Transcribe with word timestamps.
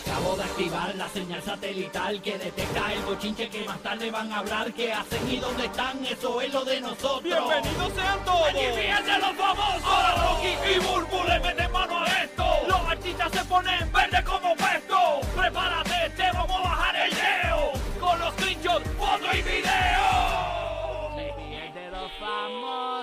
Acabo 0.00 0.34
de 0.34 0.44
activar 0.44 0.94
la 0.94 1.08
señal 1.10 1.42
satelital 1.42 2.22
que 2.22 2.38
detecta 2.38 2.92
el 2.92 3.00
bochinche 3.02 3.50
que 3.50 3.64
más 3.64 3.78
tarde 3.82 4.10
van 4.10 4.32
a 4.32 4.38
hablar. 4.38 4.72
¿Qué 4.72 4.92
hacen 4.92 5.30
y 5.30 5.36
dónde 5.36 5.66
están? 5.66 6.04
Eso 6.06 6.40
es 6.40 6.52
lo 6.52 6.64
de 6.64 6.80
nosotros. 6.80 7.22
¡Bienvenidos 7.22 7.92
sean 7.94 8.24
todos! 8.24 8.48
¡Aquí 8.48 8.64
fíjense 8.76 9.18
los 9.18 9.36
famosos! 9.36 9.84
Ahora 9.84 10.14
Rocky 10.22 10.54
y 10.74 10.78
Burbu 10.78 11.24
le 11.28 11.40
meten 11.40 11.72
mano 11.72 11.98
a 12.00 12.06
esto. 12.06 12.44
Los 12.66 12.80
artistas 12.80 13.30
se 13.32 13.44
ponen 13.44 13.92
verde 13.92 14.24
como 14.24 14.56
puesto. 14.56 15.20
Prepárate, 15.36 16.10
te 16.16 16.32
vamos 16.32 16.56
a 16.56 16.62
bajar 16.62 16.96
el 16.96 17.10
leo. 17.10 17.72
Con 18.00 18.18
los 18.18 18.32
screenshots, 18.34 18.88
foto 18.96 19.36
y 19.36 19.42
video. 19.42 20.10
de 21.74 21.90
los 21.90 22.10
famosos. 22.18 22.99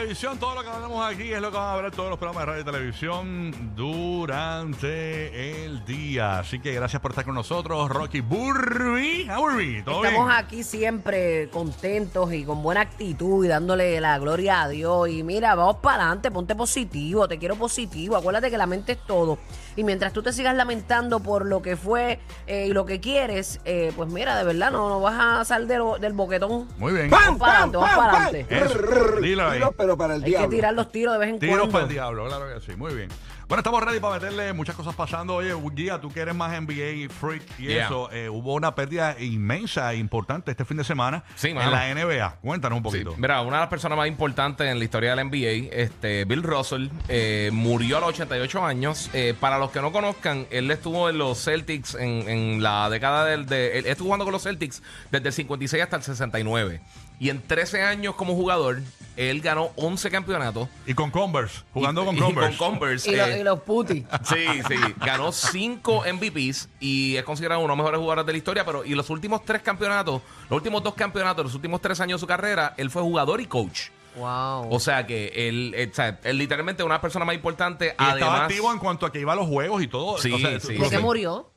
Televisión. 0.00 0.38
Todo 0.38 0.54
lo 0.54 0.62
que 0.62 0.68
hablamos 0.70 1.12
aquí 1.12 1.30
es 1.30 1.40
lo 1.42 1.50
que 1.50 1.58
van 1.58 1.78
a 1.78 1.82
ver 1.82 1.90
todos 1.90 2.08
los 2.08 2.18
programas 2.18 2.42
de 2.42 2.46
radio 2.46 2.62
y 2.62 2.64
televisión 2.64 3.74
durante 3.76 5.64
el 5.64 5.84
día. 5.84 6.38
Así 6.38 6.58
que 6.58 6.72
gracias 6.72 7.02
por 7.02 7.10
estar 7.10 7.26
con 7.26 7.34
nosotros, 7.34 7.90
Rocky 7.90 8.22
Burby. 8.22 9.26
Ah, 9.28 9.38
Burby, 9.38 9.82
¿todo 9.82 10.02
Estamos 10.02 10.26
bien? 10.26 10.38
aquí 10.38 10.62
siempre 10.62 11.50
contentos 11.50 12.32
y 12.32 12.44
con 12.44 12.62
buena 12.62 12.80
actitud 12.80 13.44
y 13.44 13.48
dándole 13.48 14.00
la 14.00 14.18
gloria 14.18 14.62
a 14.62 14.68
Dios. 14.68 15.10
Y 15.10 15.22
mira, 15.22 15.54
vamos 15.54 15.76
para 15.76 16.04
adelante, 16.04 16.30
ponte 16.30 16.54
positivo, 16.54 17.28
te 17.28 17.38
quiero 17.38 17.56
positivo. 17.56 18.16
Acuérdate 18.16 18.50
que 18.50 18.56
la 18.56 18.66
mente 18.66 18.92
es 18.92 18.98
todo. 19.06 19.38
Y 19.76 19.84
mientras 19.84 20.14
tú 20.14 20.22
te 20.22 20.32
sigas 20.32 20.54
lamentando 20.54 21.20
por 21.20 21.44
lo 21.44 21.60
que 21.60 21.76
fue 21.76 22.20
eh, 22.46 22.66
y 22.68 22.72
lo 22.72 22.86
que 22.86 23.00
quieres, 23.00 23.60
eh, 23.66 23.92
pues 23.94 24.10
mira, 24.10 24.36
de 24.36 24.44
verdad 24.44 24.70
no, 24.70 24.88
no 24.88 25.00
vas 25.00 25.14
a 25.18 25.44
salir 25.44 25.68
del, 25.68 25.82
del 26.00 26.14
boquetón. 26.14 26.68
Muy 26.78 26.94
bien. 26.94 27.10
Vamos 27.10 27.38
para 27.38 27.52
adelante, 27.64 27.76
vamos 27.76 27.96
para 27.96 28.26
adelante. 28.26 29.20
Dilo 29.20 29.46
ahí. 29.48 29.60
Pero 29.76 29.89
para 29.96 30.14
el 30.16 30.24
Hay 30.24 30.32
que 30.34 30.48
tirar 30.48 30.74
los 30.74 30.90
tiros 30.92 31.12
de 31.14 31.18
vez 31.18 31.28
en 31.30 31.38
Tiros 31.38 31.56
cuando. 31.56 31.72
para 31.72 31.84
el 31.84 31.90
diablo, 31.90 32.26
claro 32.26 32.46
que 32.54 32.60
sí. 32.60 32.76
Muy 32.76 32.94
bien. 32.94 33.08
Bueno, 33.48 33.60
estamos 33.62 33.82
ready 33.82 33.98
para 33.98 34.14
meterle 34.14 34.52
muchas 34.52 34.76
cosas 34.76 34.94
pasando. 34.94 35.34
Oye, 35.34 35.52
Guía, 35.74 36.00
tú 36.00 36.08
que 36.12 36.20
eres 36.20 36.36
más 36.36 36.52
NBA 36.52 37.08
freak 37.12 37.42
y 37.58 37.64
Yeah. 37.64 37.86
eso, 37.86 38.08
eh, 38.12 38.28
hubo 38.28 38.54
una 38.54 38.76
pérdida 38.76 39.16
inmensa 39.20 39.92
e 39.92 39.96
importante 39.96 40.52
este 40.52 40.64
fin 40.64 40.76
de 40.76 40.84
semana 40.84 41.24
Sí, 41.34 41.48
en 41.48 41.56
mano. 41.56 41.72
la 41.72 41.88
NBA. 41.92 42.36
Cuéntanos 42.42 42.76
un 42.78 42.84
Sí, 42.92 42.98
poquito. 43.04 43.14
mira, 43.20 43.40
una 43.40 43.56
de 43.56 43.60
las 43.62 43.68
personas 43.68 43.98
más 43.98 44.06
importantes 44.06 44.68
en 44.68 44.78
la 44.78 44.84
historia 44.84 45.10
de 45.10 45.16
la 45.16 45.22
NBA, 45.24 45.68
este, 45.72 46.24
Bill 46.26 46.44
Russell, 46.44 46.90
eh, 47.08 47.50
murió 47.52 47.96
a 47.96 48.00
los 48.00 48.10
88 48.10 48.64
años. 48.64 49.10
Eh, 49.14 49.34
para 49.40 49.58
los 49.58 49.72
que 49.72 49.80
no 49.80 49.90
conozcan, 49.90 50.46
él 50.50 50.70
estuvo 50.70 51.08
en 51.10 51.18
los 51.18 51.42
Celtics 51.42 51.96
en, 51.96 52.28
en 52.28 52.62
la 52.62 52.88
década 52.88 53.24
del... 53.24 53.46
De, 53.46 53.78
él 53.78 53.86
estuvo 53.86 54.06
jugando 54.06 54.26
con 54.26 54.32
los 54.32 54.44
Celtics 54.44 54.80
desde 55.10 55.26
el 55.26 55.32
56 55.34 55.82
hasta 55.82 55.96
el 55.96 56.02
69. 56.04 56.80
Y 57.20 57.28
en 57.30 57.40
13 57.42 57.82
años 57.82 58.14
como 58.16 58.34
jugador, 58.34 58.80
él 59.16 59.40
ganó 59.42 59.70
11 59.76 60.10
campeonatos. 60.10 60.68
Y 60.86 60.94
con 60.94 61.10
Converse, 61.10 61.60
jugando 61.72 62.02
Y- 62.02 62.06
con 62.06 62.16
y 62.16 62.18
Converse. 62.20 62.56
con 62.56 62.70
Converse. 62.70 63.10
Y, 63.12 63.16
lo- 63.16 63.26
eh, 63.26 63.40
y 63.40 63.44
los 63.44 63.60
putis. 63.60 64.04
Sí, 64.24 64.46
sí. 64.66 64.74
Ganó 65.04 65.30
cinco 65.30 66.02
MVPs 66.06 66.70
y 66.80 67.16
es 67.16 67.24
considerado 67.24 67.60
uno 67.60 67.66
de 67.74 67.76
los 67.76 67.76
mejores 67.84 67.98
jugadores 68.00 68.26
de 68.26 68.32
la 68.32 68.38
historia. 68.38 68.64
Pero 68.64 68.84
y 68.86 68.94
los 68.94 69.10
últimos 69.10 69.44
tres 69.44 69.60
campeonatos, 69.62 70.22
los 70.48 70.56
últimos 70.56 70.82
dos 70.82 70.94
campeonatos, 70.94 71.44
los 71.44 71.54
últimos 71.54 71.80
tres 71.82 72.00
años 72.00 72.18
de 72.18 72.20
su 72.20 72.26
carrera, 72.26 72.72
él 72.78 72.90
fue 72.90 73.02
jugador 73.02 73.40
y 73.42 73.46
coach. 73.46 73.88
Wow. 74.16 74.72
O 74.74 74.80
sea 74.80 75.06
que 75.06 75.30
él, 75.36 75.72
eh, 75.76 75.88
o 75.92 75.94
sea, 75.94 76.18
él 76.24 76.38
literalmente 76.38 76.82
es 76.82 76.86
una 76.86 77.00
persona 77.00 77.24
más 77.26 77.34
importante. 77.34 77.86
Y 77.86 77.88
estaba 77.90 78.12
además, 78.12 78.40
activo 78.42 78.72
en 78.72 78.78
cuanto 78.78 79.04
a 79.06 79.12
que 79.12 79.20
iba 79.20 79.34
a 79.34 79.36
los 79.36 79.46
juegos 79.46 79.82
y 79.82 79.86
todo. 79.88 80.16
Sí, 80.18 80.32
O 80.32 80.38
sea, 80.38 80.58
sí, 80.58 80.72
¿De 80.72 80.78
lo 80.78 80.90
qué 80.90 80.98
murió? 80.98 81.49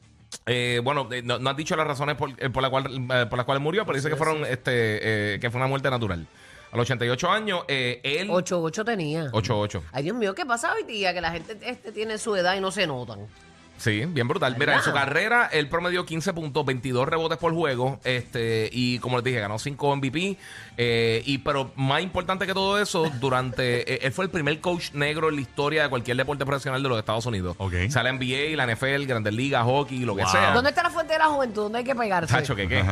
Eh, 0.45 0.81
bueno, 0.83 1.07
eh, 1.11 1.21
no, 1.23 1.39
no 1.39 1.49
has 1.49 1.57
dicho 1.57 1.75
las 1.75 1.87
razones 1.87 2.15
por, 2.15 2.29
eh, 2.37 2.49
por, 2.49 2.61
la 2.61 2.69
cual, 2.69 2.85
eh, 2.87 3.25
por 3.29 3.37
las 3.37 3.45
cuales 3.45 3.61
murió, 3.61 3.85
pero 3.85 3.95
dice 3.95 4.09
que 4.09 4.15
fueron, 4.15 4.45
este, 4.45 5.33
eh, 5.35 5.39
que 5.39 5.49
fue 5.51 5.59
una 5.59 5.67
muerte 5.67 5.89
natural. 5.89 6.27
A 6.71 6.77
los 6.77 6.85
88 6.87 7.29
años, 7.29 7.63
eh, 7.67 8.01
él. 8.03 8.29
8-8 8.29 8.83
tenía. 8.83 9.29
8-8. 9.31 9.81
Ay, 9.91 10.03
Dios 10.03 10.17
mío, 10.17 10.33
¿qué 10.33 10.43
pasa 10.43 10.73
hoy 10.73 10.83
día? 10.83 11.13
Que 11.13 11.21
la 11.21 11.31
gente 11.31 11.55
este 11.61 11.91
tiene 11.91 12.17
su 12.17 12.35
edad 12.35 12.55
y 12.55 12.61
no 12.61 12.71
se 12.71 12.87
notan. 12.87 13.27
Sí, 13.77 14.05
bien 14.05 14.27
brutal. 14.29 14.55
Mira, 14.57 14.75
en 14.75 14.81
su 14.81 14.93
carrera 14.93 15.49
él 15.51 15.67
promedió 15.67 16.05
15 16.05 16.31
puntos, 16.33 16.65
22 16.65 17.05
rebotes 17.07 17.37
por 17.37 17.53
juego, 17.53 17.99
este 18.05 18.69
y 18.71 18.99
como 18.99 19.17
les 19.17 19.25
dije, 19.25 19.39
ganó 19.41 19.59
5 19.59 19.95
MVP. 19.97 20.37
eh, 20.77 21.21
y 21.25 21.39
pero 21.39 21.71
más 21.75 22.01
importante 22.01 22.45
que 22.47 22.53
todo 22.53 22.79
eso, 22.79 23.11
durante 23.19 23.93
eh, 23.93 23.99
él 24.03 24.11
fue 24.13 24.23
el 24.25 24.31
primer 24.31 24.59
coach 24.61 24.91
negro 24.93 25.27
en 25.29 25.35
la 25.35 25.41
historia 25.41 25.83
de 25.83 25.89
cualquier 25.89 26.15
deporte 26.15 26.45
profesional 26.45 26.81
de 26.81 26.87
los 26.89 26.97
Estados 26.97 27.25
Unidos. 27.25 27.55
Ok. 27.59 27.73
O 27.87 27.91
sea, 27.91 28.03
la 28.03 28.13
NBA, 28.13 28.55
la 28.55 28.65
NFL, 28.73 29.05
Grandes 29.05 29.33
Ligas, 29.33 29.63
hockey, 29.65 29.99
lo 30.05 30.15
que 30.15 30.23
Wow. 30.23 30.31
sea. 30.31 30.53
¿Dónde 30.53 30.69
está 30.69 30.83
la 30.83 30.89
fuente 30.89 31.13
de 31.13 31.19
la 31.19 31.25
juventud? 31.25 31.63
¿Dónde 31.63 31.79
hay 31.79 31.83
que 31.83 31.95
pegarse? 31.95 32.33
Tacho, 32.33 32.55
¿qué 32.55 32.67
qué? 32.69 32.79
en, 32.79 32.87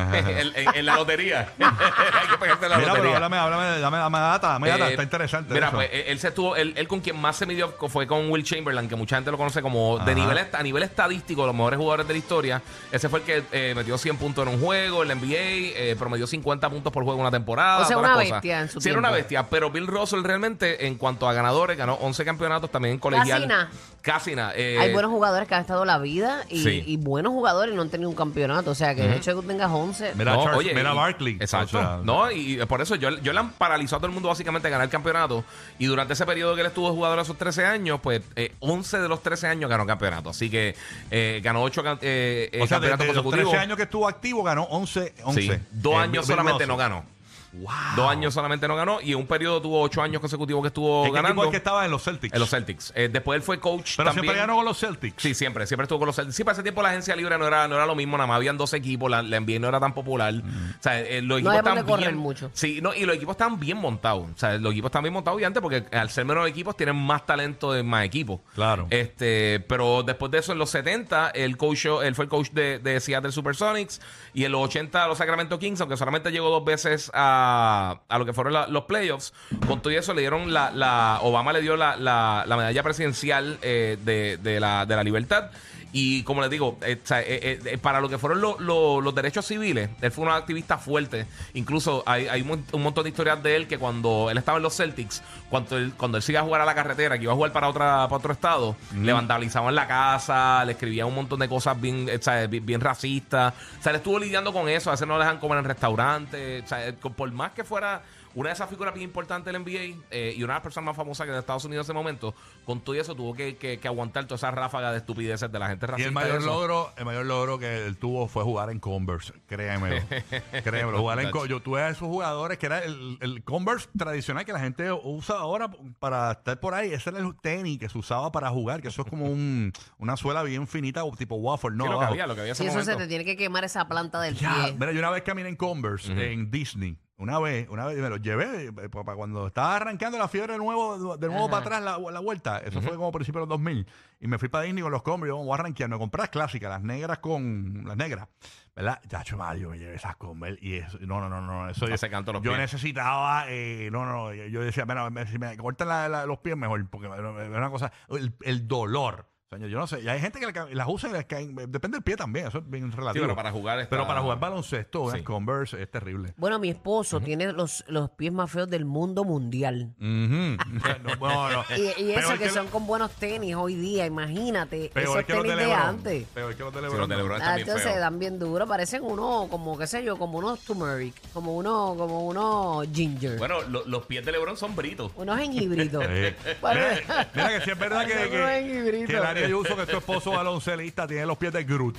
en- 0.54 0.74
en 0.74 0.84
la 0.86 0.96
lotería. 0.96 1.52
Hay 1.58 2.28
que 2.28 2.38
pegarse 2.38 2.64
en 2.66 2.70
la 2.70 2.76
Mira, 2.78 2.92
pero 2.92 3.04
lotería. 3.04 3.16
háblame, 3.16 3.36
háblame, 3.38 3.80
dame, 3.80 3.96
dame 3.98 4.18
data, 4.18 4.48
dame 4.48 4.68
data, 4.68 4.86
Eh, 4.88 4.90
está 4.90 5.02
interesante. 5.04 5.54
Mira, 5.54 5.68
eso. 5.68 5.76
pues 5.76 5.88
él, 5.92 6.18
se 6.18 6.28
estuvo, 6.28 6.54
él, 6.56 6.74
él 6.76 6.86
con 6.86 7.00
quien 7.00 7.18
más 7.18 7.36
se 7.36 7.46
midió 7.46 7.72
fue 7.88 8.06
con 8.06 8.30
Will 8.30 8.44
Chamberlain, 8.44 8.88
que 8.88 8.96
mucha 8.96 9.16
gente 9.16 9.30
lo 9.30 9.38
conoce 9.38 9.62
como 9.62 9.96
de 9.98 10.12
Ajá. 10.12 10.14
nivel 10.20 10.38
est- 10.38 10.54
a 10.54 10.62
nivel 10.62 10.71
estadístico, 10.80 11.44
los 11.44 11.54
mejores 11.54 11.78
jugadores 11.78 12.06
de 12.08 12.14
la 12.14 12.18
historia. 12.18 12.62
Ese 12.90 13.08
fue 13.08 13.18
el 13.20 13.24
que 13.24 13.42
eh, 13.52 13.74
metió 13.74 13.98
100 13.98 14.16
puntos 14.16 14.46
en 14.46 14.54
un 14.54 14.60
juego, 14.60 15.02
en 15.02 15.08
la 15.08 15.14
NBA, 15.14 15.34
eh, 15.34 15.96
promedió 15.98 16.26
50 16.26 16.70
puntos 16.70 16.92
por 16.92 17.04
juego 17.04 17.18
en 17.18 17.22
una 17.22 17.30
temporada. 17.30 17.82
O 17.82 17.84
sea, 17.84 17.98
una 17.98 18.16
bestia 18.16 18.60
en 18.60 18.68
su 18.68 18.80
Sí, 18.80 18.88
era 18.88 18.98
una 18.98 19.10
bestia, 19.10 19.48
pero 19.48 19.70
Bill 19.70 19.86
Russell 19.86 20.22
realmente, 20.22 20.86
en 20.86 20.96
cuanto 20.96 21.28
a 21.28 21.32
ganadores, 21.32 21.76
ganó 21.76 21.94
11 21.94 22.24
campeonatos 22.24 22.70
también 22.70 22.94
en 22.94 23.00
colegial. 23.00 23.68
Casi 24.02 24.34
nada. 24.34 24.52
eh, 24.56 24.78
Hay 24.80 24.92
buenos 24.92 25.12
jugadores 25.12 25.46
que 25.48 25.54
han 25.54 25.60
estado 25.60 25.84
la 25.84 25.96
vida 25.98 26.44
y, 26.48 26.62
Sí. 26.64 26.82
y 26.84 26.96
buenos 26.96 27.32
jugadores 27.32 27.72
y 27.72 27.76
no 27.76 27.82
han 27.82 27.88
tenido 27.88 28.10
un 28.10 28.16
campeonato. 28.16 28.72
O 28.72 28.74
sea, 28.74 28.96
que 28.96 29.04
el 29.04 29.12
hecho 29.12 29.30
de 29.30 29.36
que 29.36 29.42
tú 29.42 29.46
tengas 29.48 29.70
11. 29.70 30.12
Mira, 30.16 30.32
no, 30.34 30.42
Charles, 30.42 30.58
oye, 30.58 30.74
mira 30.74 30.92
y- 30.92 30.96
Barkley. 30.96 31.34
Exacto. 31.40 31.78
O 31.78 31.80
sea, 31.80 32.00
no, 32.02 32.30
y 32.32 32.56
por 32.66 32.80
eso 32.82 32.96
yo, 32.96 33.10
yo 33.20 33.32
le 33.32 33.38
han 33.38 33.52
paralizado 33.52 33.98
a 33.98 34.00
todo 34.00 34.06
el 34.08 34.12
mundo 34.12 34.28
básicamente 34.28 34.66
a 34.66 34.70
ganar 34.72 34.86
el 34.86 34.90
campeonato. 34.90 35.44
Y 35.78 35.86
durante 35.86 36.14
ese 36.14 36.26
periodo 36.26 36.54
que 36.56 36.62
él 36.62 36.66
estuvo 36.66 36.92
jugador 36.92 37.20
a 37.20 37.24
sus 37.24 37.38
13 37.38 37.64
años, 37.64 38.00
pues 38.02 38.22
eh, 38.34 38.52
11 38.58 38.98
de 38.98 39.08
los 39.08 39.22
13 39.22 39.46
años 39.46 39.70
ganó 39.70 39.86
campeonato. 39.86 40.30
Así 40.30 40.50
que 40.50 40.74
eh, 41.10 41.40
ganó 41.44 41.62
8 41.62 41.82
eh, 42.02 42.50
eh, 42.52 42.60
o 42.60 42.66
sea, 42.66 42.76
campeonatos 42.80 43.06
desde 43.06 43.14
los 43.14 43.22
consecutivos. 43.22 43.50
13 43.52 43.62
años 43.64 43.76
que 43.76 43.82
estuvo 43.84 44.08
activo, 44.08 44.42
ganó 44.42 44.64
11. 44.64 45.14
11 45.22 45.40
Sí, 45.42 45.50
dos 45.70 45.94
Eh, 45.94 45.98
años 45.98 46.26
solamente 46.26 46.66
no 46.66 46.76
ganó. 46.76 47.04
Wow. 47.52 47.70
Dos 47.96 48.10
años 48.10 48.32
solamente 48.34 48.66
no 48.66 48.76
ganó. 48.76 49.00
Y 49.00 49.12
en 49.12 49.18
un 49.18 49.26
periodo 49.26 49.60
tuvo 49.60 49.80
8 49.82 50.02
años 50.02 50.20
consecutivos 50.20 50.62
que 50.62 50.68
estuvo 50.68 51.04
¿En 51.04 51.10
qué 51.12 51.16
ganando. 51.16 51.28
equipo 51.42 51.44
es 51.44 51.50
que 51.50 51.56
estaba 51.58 51.84
en 51.84 51.90
los 51.90 52.02
Celtics? 52.02 52.32
En 52.34 52.40
los 52.40 52.50
Celtics. 52.50 52.92
Eh, 52.96 53.08
después 53.12 53.36
él 53.36 53.42
fue 53.42 53.60
coach 53.60 53.94
Pero 53.96 54.08
también. 54.08 54.24
siempre 54.24 54.40
ganó 54.40 54.56
con 54.56 54.64
los 54.64 54.78
Celtics. 54.78 55.22
Sí, 55.22 55.34
siempre, 55.34 55.66
siempre 55.66 55.84
estuvo 55.84 55.98
con 55.98 56.06
los 56.06 56.16
Celtics. 56.16 56.34
Sí, 56.36 56.44
para 56.44 56.54
ese 56.54 56.62
tiempo 56.62 56.82
la 56.82 56.88
agencia 56.90 57.14
libre 57.14 57.36
no 57.38 57.46
era, 57.46 57.68
no 57.68 57.74
era 57.76 57.86
lo 57.86 57.94
mismo, 57.94 58.16
nada 58.16 58.26
más 58.26 58.36
habían 58.36 58.56
dos 58.56 58.72
equipos, 58.72 59.10
la, 59.10 59.22
la 59.22 59.40
NBA 59.40 59.58
no 59.58 59.68
era 59.68 59.80
tan 59.80 59.92
popular. 59.94 60.34
O 60.34 60.82
sea, 60.82 61.00
eh, 61.00 61.20
los 61.22 61.28
No 61.28 61.36
equipos 61.36 61.50
había 61.50 61.58
estaban 61.60 61.84
correr 61.84 62.06
bien, 62.08 62.16
mucho. 62.16 62.50
Sí, 62.54 62.80
no, 62.82 62.94
y 62.94 63.04
los 63.04 63.16
equipos 63.16 63.34
estaban 63.34 63.60
bien 63.60 63.76
montados. 63.78 64.26
O 64.34 64.38
sea, 64.38 64.56
los 64.58 64.72
equipos 64.72 64.88
estaban 64.88 65.04
bien 65.04 65.14
montados 65.14 65.40
y 65.40 65.44
antes 65.44 65.62
porque 65.62 65.84
al 65.92 66.08
ser 66.10 66.24
menos 66.24 66.48
equipos 66.48 66.76
tienen 66.76 66.96
más 66.96 67.26
talento 67.26 67.72
de 67.72 67.82
más 67.82 68.04
equipos. 68.04 68.40
Claro. 68.54 68.86
Este, 68.90 69.60
pero 69.68 70.02
después 70.02 70.30
de 70.32 70.38
eso, 70.38 70.52
en 70.52 70.58
los 70.58 70.70
70, 70.70 71.30
el 71.30 71.56
coach, 71.56 71.86
él 72.02 72.14
fue 72.14 72.24
el 72.24 72.28
coach 72.30 72.50
de, 72.52 72.78
de 72.78 72.98
Seattle 73.00 73.32
Supersonics 73.32 74.00
y 74.32 74.44
en 74.44 74.52
los 74.52 74.62
80 74.62 75.06
los 75.08 75.18
Sacramento 75.18 75.58
Kings, 75.58 75.80
aunque 75.80 75.96
solamente 75.96 76.30
llegó 76.30 76.48
dos 76.48 76.64
veces 76.64 77.10
a, 77.12 77.40
a 77.42 78.18
lo 78.18 78.24
que 78.24 78.32
fueron 78.32 78.52
la- 78.52 78.66
los 78.66 78.84
playoffs, 78.84 79.32
con 79.66 79.80
todo 79.82 79.92
eso 79.92 80.14
le 80.14 80.20
dieron 80.22 80.52
la, 80.52 80.70
la 80.70 81.18
Obama 81.22 81.52
le 81.52 81.60
dio 81.60 81.76
la, 81.76 81.96
la- 81.96 82.44
la 82.46 82.56
medalla 82.56 82.82
presidencial 82.82 83.58
eh, 83.62 83.98
de, 84.04 84.38
de 84.42 84.60
la, 84.60 84.86
de 84.86 84.96
la 84.96 85.04
libertad. 85.04 85.50
Y 85.94 86.22
como 86.22 86.40
les 86.40 86.48
digo, 86.50 86.78
eh, 86.82 86.98
eh, 87.10 87.24
eh, 87.26 87.60
eh, 87.66 87.78
para 87.78 88.00
lo 88.00 88.08
que 88.08 88.16
fueron 88.16 88.40
lo- 88.40 88.58
lo- 88.58 89.00
los 89.02 89.14
derechos 89.14 89.44
civiles, 89.46 89.90
él 90.00 90.10
fue 90.10 90.24
un 90.24 90.30
activista 90.30 90.78
fuerte. 90.78 91.26
Incluso 91.52 92.02
hay, 92.06 92.28
hay 92.28 92.40
un, 92.40 92.48
mon- 92.48 92.64
un 92.72 92.82
montón 92.82 93.04
de 93.04 93.10
historias 93.10 93.42
de 93.42 93.56
él 93.56 93.68
que 93.68 93.76
cuando 93.76 94.28
él 94.30 94.38
estaba 94.38 94.56
en 94.56 94.62
los 94.62 94.74
Celtics, 94.74 95.22
cuando 95.50 95.76
él, 95.76 95.92
cuando 95.96 96.16
él 96.16 96.22
se 96.22 96.32
iba 96.32 96.40
a 96.40 96.44
jugar 96.44 96.62
a 96.62 96.64
la 96.64 96.74
carretera, 96.74 97.18
que 97.18 97.24
iba 97.24 97.32
a 97.32 97.36
jugar 97.36 97.52
para, 97.52 97.68
otra, 97.68 98.04
para 98.08 98.16
otro 98.16 98.32
estado, 98.32 98.74
le 98.96 99.12
vandalizaban 99.12 99.74
la 99.74 99.86
casa, 99.86 100.64
le 100.64 100.72
escribían 100.72 101.08
un 101.08 101.14
montón 101.14 101.38
de 101.40 101.48
cosas 101.48 101.78
bien, 101.78 102.08
eh, 102.08 102.46
bien, 102.48 102.64
bien 102.64 102.80
racistas. 102.80 103.52
O 103.78 103.82
sea, 103.82 103.90
él 103.90 103.96
estuvo 103.96 104.18
lidiando 104.18 104.50
con 104.52 104.68
eso, 104.70 104.88
a 104.88 104.94
veces 104.94 105.06
no 105.06 105.14
lo 105.14 105.20
dejan 105.20 105.38
comer 105.38 105.58
en 105.58 105.64
restaurantes. 105.66 106.64
O 106.64 106.66
sea, 106.68 106.88
eh, 106.88 106.92
por 106.94 107.30
más 107.32 107.52
que 107.52 107.64
fuera 107.64 108.02
una 108.34 108.48
de 108.50 108.54
esas 108.54 108.68
figuras 108.70 108.94
bien 108.94 109.04
importantes 109.08 109.52
del 109.52 109.62
NBA 109.62 110.02
eh, 110.10 110.34
y 110.36 110.42
una 110.42 110.54
de 110.54 110.56
las 110.56 110.62
personas 110.62 110.86
más 110.86 110.96
famosas 110.96 111.26
que 111.26 111.32
de 111.32 111.38
Estados 111.38 111.64
Unidos 111.64 111.86
en 111.86 111.92
ese 111.92 111.94
momento, 111.94 112.34
con 112.64 112.80
todo 112.80 112.94
eso 112.94 113.14
tuvo 113.14 113.34
que, 113.34 113.56
que- 113.56 113.78
que 113.78 113.88
aguantar 113.88 114.24
toda 114.24 114.36
esa 114.36 114.50
ráfaga 114.50 114.90
de 114.92 114.98
estupideces 114.98 115.50
de 115.52 115.58
la 115.58 115.68
gente 115.68 115.86
Y 115.86 115.88
racista. 115.88 116.08
el 116.08 116.14
mayor 116.14 116.42
logro, 116.42 116.92
el 116.96 117.04
mayor 117.04 117.26
logro 117.26 117.58
que 117.58 117.86
él 117.86 117.96
tuvo 117.96 118.28
fue 118.28 118.42
jugar 118.44 118.70
en 118.70 118.80
Converse, 118.80 119.32
créemelo. 119.46 120.02
créemelo, 120.64 120.98
jugar 120.98 121.20
en 121.20 121.30
Yo 121.48 121.60
tuve 121.60 121.82
a 121.82 121.88
esos 121.90 122.08
jugadores 122.08 122.58
que 122.58 122.66
era 122.66 122.80
el, 122.80 123.18
el 123.20 123.42
Converse 123.44 123.88
tradicional 123.96 124.44
que 124.44 124.52
la 124.52 124.60
gente 124.60 124.90
usa 124.92 125.36
ahora 125.36 125.70
para 125.98 126.32
estar 126.32 126.58
por 126.60 126.74
ahí. 126.74 126.92
Ese 126.92 127.10
era 127.10 127.18
el 127.18 127.34
tenis 127.40 127.78
que 127.78 127.88
se 127.88 127.98
usaba 127.98 128.32
para 128.32 128.50
jugar, 128.50 128.80
que 128.82 128.88
eso 128.88 129.02
es 129.02 129.08
como 129.08 129.26
un, 129.26 129.72
una 129.98 130.16
suela 130.16 130.42
bien 130.42 130.66
finita, 130.66 131.02
tipo 131.18 131.36
waffle, 131.36 131.70
¿no? 131.72 131.84
Sí, 131.84 131.90
lo 131.90 131.98
que 131.98 132.04
abajo. 132.04 132.12
había, 132.12 132.26
lo 132.26 132.34
que 132.34 132.40
había 132.40 132.52
en 132.52 132.56
Si 132.56 132.66
ese 132.66 132.78
eso 132.80 132.90
se 132.90 132.96
te 132.96 133.06
tiene 133.06 133.24
que 133.24 133.36
quemar 133.36 133.64
esa 133.64 133.86
planta 133.88 134.20
del 134.20 134.34
Ya, 134.36 134.54
pie. 134.64 134.72
mira, 134.78 134.92
yo 134.92 134.98
una 134.98 135.10
vez 135.10 135.22
caminé 135.22 135.48
en 135.48 135.56
Converse 135.56 136.12
en 136.32 136.50
Disney. 136.50 136.96
Una 137.22 137.38
vez, 137.38 137.68
una 137.70 137.86
vez 137.86 137.96
me 137.98 138.08
lo 138.08 138.16
llevé 138.16 138.66
eh, 138.66 138.72
pa- 138.90 139.04
pa 139.04 139.14
cuando 139.14 139.46
estaba 139.46 139.76
arrancando 139.76 140.18
la 140.18 140.28
fiebre 140.28 140.52
de 140.54 140.58
nuevo, 140.58 141.16
de 141.16 141.26
nuevo 141.28 141.44
Ajá. 141.44 141.50
para 141.62 141.76
atrás 141.78 141.82
la, 142.02 142.10
la 142.10 142.20
vuelta. 142.20 142.58
Eso 142.58 142.82
fue 142.82 142.96
como 142.96 143.08
a 143.08 143.12
principios 143.12 143.40
de 143.42 143.46
los 143.46 143.48
2000. 143.50 143.86
Y 144.20 144.26
me 144.26 144.38
fui 144.38 144.48
para 144.48 144.64
Disney 144.64 144.82
con 144.82 144.92
los 144.92 145.02
combos. 145.02 145.28
Yo 145.28 145.36
voy 145.36 145.50
a 145.50 145.54
arranquear. 145.54 145.88
Me 145.88 145.98
compré 145.98 146.20
las 146.22 146.30
clásicas, 146.30 146.68
las 146.70 146.82
negras 146.82 147.18
con 147.18 147.82
las 147.86 147.96
negras. 147.96 148.28
¿Verdad? 148.74 149.00
Chacho, 149.06 149.36
madre, 149.36 149.60
yo 149.60 149.68
me 149.70 149.78
llevé 149.78 149.94
esas 149.96 150.16
Converse 150.16 150.58
y 150.64 150.74
eso. 150.76 150.98
No, 151.02 151.20
no, 151.20 151.28
no, 151.28 151.40
no. 151.42 151.68
Eso 151.68 151.86
se 151.86 152.08
los 152.32 152.42
yo 152.42 152.50
pies. 152.52 152.58
necesitaba. 152.62 153.44
eh, 153.48 153.88
no, 153.92 154.04
no. 154.06 154.32
Yo 154.32 154.60
decía, 154.62 154.84
mira, 154.86 155.08
si 155.26 155.38
me 155.38 155.56
cortan 155.56 155.88
la- 155.88 156.08
la- 156.08 156.26
los 156.26 156.38
pies 156.38 156.56
mejor. 156.56 156.88
Porque 156.88 157.06
es 157.08 157.48
una 157.48 157.70
cosa. 157.70 157.92
El, 158.08 158.34
el 158.42 158.66
dolor. 158.66 159.26
Señor, 159.52 159.68
yo 159.68 159.78
no 159.78 159.86
sé. 159.86 160.00
Y 160.00 160.08
hay 160.08 160.18
gente 160.20 160.40
que 160.40 160.74
las 160.74 160.88
usa 160.88 161.10
y 161.10 161.12
les 161.12 161.26
caen. 161.26 161.54
Depende 161.54 161.96
del 161.96 162.02
pie 162.02 162.16
también. 162.16 162.46
Eso 162.48 162.58
es 162.58 162.70
bien 162.70 162.90
Sí, 162.90 162.96
relativo. 162.96 163.24
pero 163.24 163.36
para 163.36 163.52
jugar 163.52 163.78
está- 163.80 163.90
Pero 163.90 164.06
para 164.06 164.20
jugar 164.22 164.38
baloncesto, 164.40 165.10
Sí. 165.12 165.22
Converse 165.22 165.80
es 165.82 165.90
terrible. 165.90 166.32
Bueno, 166.36 166.58
mi 166.58 166.70
esposo 166.70 167.20
tiene 167.20 167.52
los, 167.52 167.84
los 167.88 168.10
pies 168.10 168.32
más 168.32 168.50
feos 168.50 168.68
del 168.70 168.84
mundo 168.84 169.24
mundial. 169.24 169.92
Ujú. 169.98 170.56
no, 171.02 171.16
no, 171.20 171.50
no. 171.50 171.64
Y, 171.76 172.02
y 172.02 172.12
eso 172.12 172.38
que, 172.38 172.46
lo- 172.46 172.52
son 172.52 172.68
con 172.68 172.86
buenos 172.86 173.10
tenis 173.12 173.54
hoy 173.54 173.74
día, 173.74 174.06
imagínate. 174.06 174.90
peor 174.94 175.20
esos 175.20 175.24
que 175.24 175.32
los 175.34 175.42
tenis 175.42 175.56
de 175.66 175.72
antes. 175.74 176.24
Peor 176.28 176.54
que 176.54 176.62
los 176.62 176.72
de 176.72 176.78
Sí, 176.80 176.84
LeBron. 176.86 177.00
los 177.00 177.08
de 177.08 177.16
LeBron 177.16 177.32
Ah, 177.32 177.38
están 177.38 177.54
bien 177.56 177.66
entonces 177.68 177.88
feos. 177.90 178.00
dan 178.00 178.18
bien 178.18 178.38
duro, 178.38 178.66
parecen 178.66 179.02
uno, 179.02 179.46
como 179.50 179.76
qué 179.78 179.86
sé 179.86 180.02
yo, 180.02 180.16
como 180.16 180.38
unos 180.38 180.60
turmeric, 180.60 181.14
como 181.32 181.56
uno, 181.56 181.94
como 181.96 182.26
uno 182.26 182.82
ginger, 182.92 183.38
Bueno, 183.38 183.60
lo- 183.68 183.84
los 183.86 184.06
pies 184.06 184.24
de 184.24 184.32
LeBron 184.32 184.56
son 184.56 184.74
britos. 184.74 185.12
unos 185.16 185.38
jengibritos. 185.38 186.02
Sí. 186.12 186.52
Bueno, 186.60 186.80
Mira, 186.80 187.28
mira 187.34 187.48
que 187.58 187.60
si 187.64 187.70
es 187.70 187.78
verdad 187.78 188.06
que. 188.06 188.12
que 189.42 189.48
de 189.48 189.54
uso 189.54 189.76
que 189.76 189.86
tu 189.86 189.96
esposo 189.98 190.30
baloncelista 190.32 191.06
tiene 191.06 191.26
los 191.26 191.36
pies 191.38 191.52
de 191.52 191.64
Groot. 191.64 191.98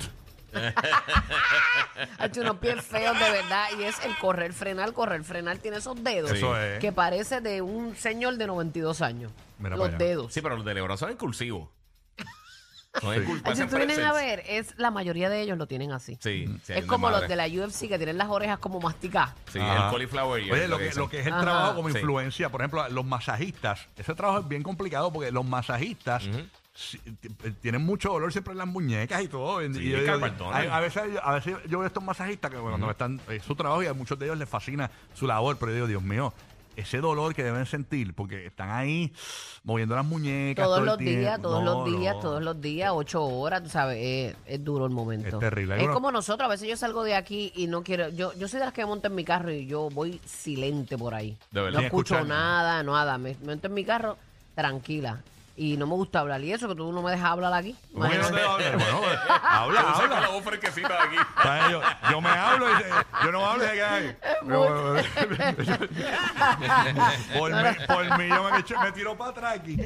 ha 2.18 2.26
hecho 2.26 2.40
unos 2.42 2.58
pies 2.58 2.80
feos 2.84 3.18
de 3.18 3.30
verdad 3.30 3.66
y 3.78 3.82
es 3.84 3.96
el 4.04 4.16
correr, 4.18 4.52
frenar, 4.52 4.92
correr, 4.92 5.24
frenar, 5.24 5.58
tiene 5.58 5.78
esos 5.78 6.02
dedos 6.02 6.30
Eso 6.32 6.56
es. 6.56 6.78
que 6.78 6.92
parece 6.92 7.40
de 7.40 7.60
un 7.62 7.96
señor 7.96 8.36
de 8.36 8.46
92 8.46 9.02
años. 9.02 9.32
Mira 9.58 9.76
los 9.76 9.88
allá. 9.88 9.96
dedos. 9.98 10.32
Sí, 10.32 10.40
pero 10.42 10.56
los 10.56 10.64
de 10.64 10.74
LeBron 10.74 10.96
son 10.98 11.10
incursivos. 11.12 11.68
Son 13.00 13.12
Sí. 13.12 13.20
incul- 13.22 13.40
Ay, 13.44 13.56
si 13.56 13.66
tú 13.66 13.76
vienes 13.76 13.98
a 13.98 14.12
ver, 14.12 14.44
es 14.46 14.72
la 14.78 14.92
mayoría 14.92 15.28
de 15.28 15.40
ellos 15.40 15.58
lo 15.58 15.66
tienen 15.66 15.90
así. 15.90 16.16
Sí, 16.20 16.46
sí, 16.62 16.72
hay 16.74 16.78
es 16.78 16.86
como 16.86 17.10
los 17.10 17.26
de 17.26 17.34
la 17.34 17.46
UFC 17.48 17.88
que 17.88 17.96
tienen 17.96 18.16
las 18.16 18.28
orejas 18.28 18.58
como 18.60 18.80
masticadas. 18.80 19.34
Sí, 19.52 19.58
Ajá. 19.58 19.74
el 19.86 19.90
cauliflower. 19.90 20.40
ear, 20.44 20.52
Oye, 20.52 20.68
lo 20.68 20.78
que, 20.78 20.84
dicen. 20.84 21.00
lo 21.00 21.08
que 21.08 21.18
es 21.18 21.26
el 21.26 21.32
Ajá. 21.32 21.42
trabajo 21.42 21.74
como 21.74 21.88
Sí. 21.90 21.96
influencia, 21.98 22.50
por 22.50 22.60
ejemplo, 22.60 22.88
los 22.90 23.04
masajistas, 23.04 23.88
ese 23.96 24.14
trabajo 24.14 24.38
es 24.42 24.48
bien 24.48 24.62
complicado 24.62 25.12
porque 25.12 25.32
los 25.32 25.44
masajistas 25.44 26.22
si- 26.74 26.98
t- 26.98 27.50
tienen 27.62 27.82
mucho 27.84 28.10
dolor 28.10 28.32
siempre 28.32 28.52
en 28.52 28.58
las 28.58 28.66
muñecas 28.66 29.22
y 29.22 29.28
todo. 29.28 29.62
Y 29.62 29.90
yo 29.90 29.98
hay- 30.52 30.66
a, 30.66 30.80
veces, 30.80 31.02
a 31.22 31.32
veces 31.34 31.56
yo 31.68 31.78
veo 31.78 31.86
estos 31.86 32.02
masajistas 32.02 32.50
que 32.50 32.56
cuando 32.58 32.90
están 32.90 33.20
es 33.28 33.42
su 33.44 33.54
trabajo 33.54 33.82
y 33.82 33.86
a 33.86 33.94
muchos 33.94 34.18
de 34.18 34.26
ellos 34.26 34.38
les 34.38 34.48
fascina 34.48 34.90
su 35.14 35.26
labor, 35.26 35.56
pero 35.58 35.70
yo 35.70 35.76
digo, 35.76 35.86
Dios 35.86 36.02
mío, 36.02 36.32
ese 36.76 36.98
dolor 36.98 37.32
que 37.36 37.44
deben 37.44 37.66
sentir 37.66 38.14
porque 38.14 38.46
están 38.46 38.68
ahí 38.72 39.12
moviendo 39.62 39.94
las 39.94 40.04
muñecas. 40.04 40.64
Todos 40.64 40.78
todo 40.78 40.86
los 40.86 40.98
días, 40.98 41.40
todos 41.40 41.62
No, 41.62 41.84
los 41.84 42.00
días, 42.00 42.16
no. 42.16 42.20
todos 42.20 42.42
los 42.42 42.60
días, 42.60 42.90
ocho 42.92 43.22
horas, 43.24 43.62
tú 43.62 43.68
sabes, 43.68 43.98
es, 44.02 44.36
es 44.44 44.64
duro 44.64 44.84
el 44.84 44.90
momento. 44.90 45.28
Es 45.28 45.38
terrible. 45.38 45.76
Es 45.76 45.84
uno- 45.84 45.94
como 45.94 46.10
nosotros, 46.10 46.46
a 46.46 46.50
veces 46.50 46.68
yo 46.68 46.76
salgo 46.76 47.04
de 47.04 47.14
aquí 47.14 47.52
y 47.54 47.68
no 47.68 47.84
quiero, 47.84 48.08
yo, 48.08 48.32
yo 48.34 48.48
soy 48.48 48.58
de 48.58 48.64
las 48.64 48.74
que 48.74 48.82
me 48.82 48.86
monto 48.88 49.06
en 49.06 49.14
mi 49.14 49.22
carro 49.24 49.52
y 49.52 49.66
yo 49.66 49.88
voy 49.90 50.20
silente 50.26 50.98
por 50.98 51.14
ahí. 51.14 51.38
De 51.52 51.60
verdad. 51.60 51.78
No 51.78 51.86
escucho 51.86 52.14
escuchar 52.16 52.26
nada, 52.26 52.82
nada, 52.82 53.18
me 53.18 53.36
me 53.40 53.46
monto 53.46 53.68
en 53.68 53.74
mi 53.74 53.84
carro 53.84 54.18
tranquila. 54.56 55.22
Y 55.56 55.76
no 55.76 55.86
me 55.86 55.94
gusta 55.94 56.18
hablar. 56.20 56.40
Y 56.42 56.52
eso 56.52 56.66
que 56.68 56.74
tú 56.74 56.90
no 56.92 57.00
me 57.00 57.12
dejas 57.12 57.30
hablar 57.30 57.52
aquí. 57.54 57.76
¿Cómo 57.92 58.10
que 58.10 58.18
no 58.18 58.24
te 58.26 58.30
Imagínate. 58.42 58.76
Bueno, 58.76 58.98
pues, 59.02 59.18
habla, 59.40 59.80
habla. 59.80 60.28
voz 60.28 60.44
fresquecita 60.44 60.88
de 60.88 60.98
aquí. 60.98 61.16
O 61.38 61.42
sea, 61.42 61.70
Yo, 61.70 61.80
yo 62.10 62.20
me 62.20 62.28
yo 63.24 63.32
no 63.32 63.44
hablo 63.46 63.64
y 63.64 63.66
se 63.68 63.72
queda 63.74 63.94
ahí. 63.94 64.16
por, 67.38 67.50
mí, 67.52 67.68
por 67.86 68.18
mí 68.18 68.28
yo 68.28 68.50
me, 68.50 68.58
echo- 68.58 68.80
me 68.80 68.92
tiro 68.92 69.16
para 69.16 69.30
atrás 69.30 69.54
aquí. 69.56 69.76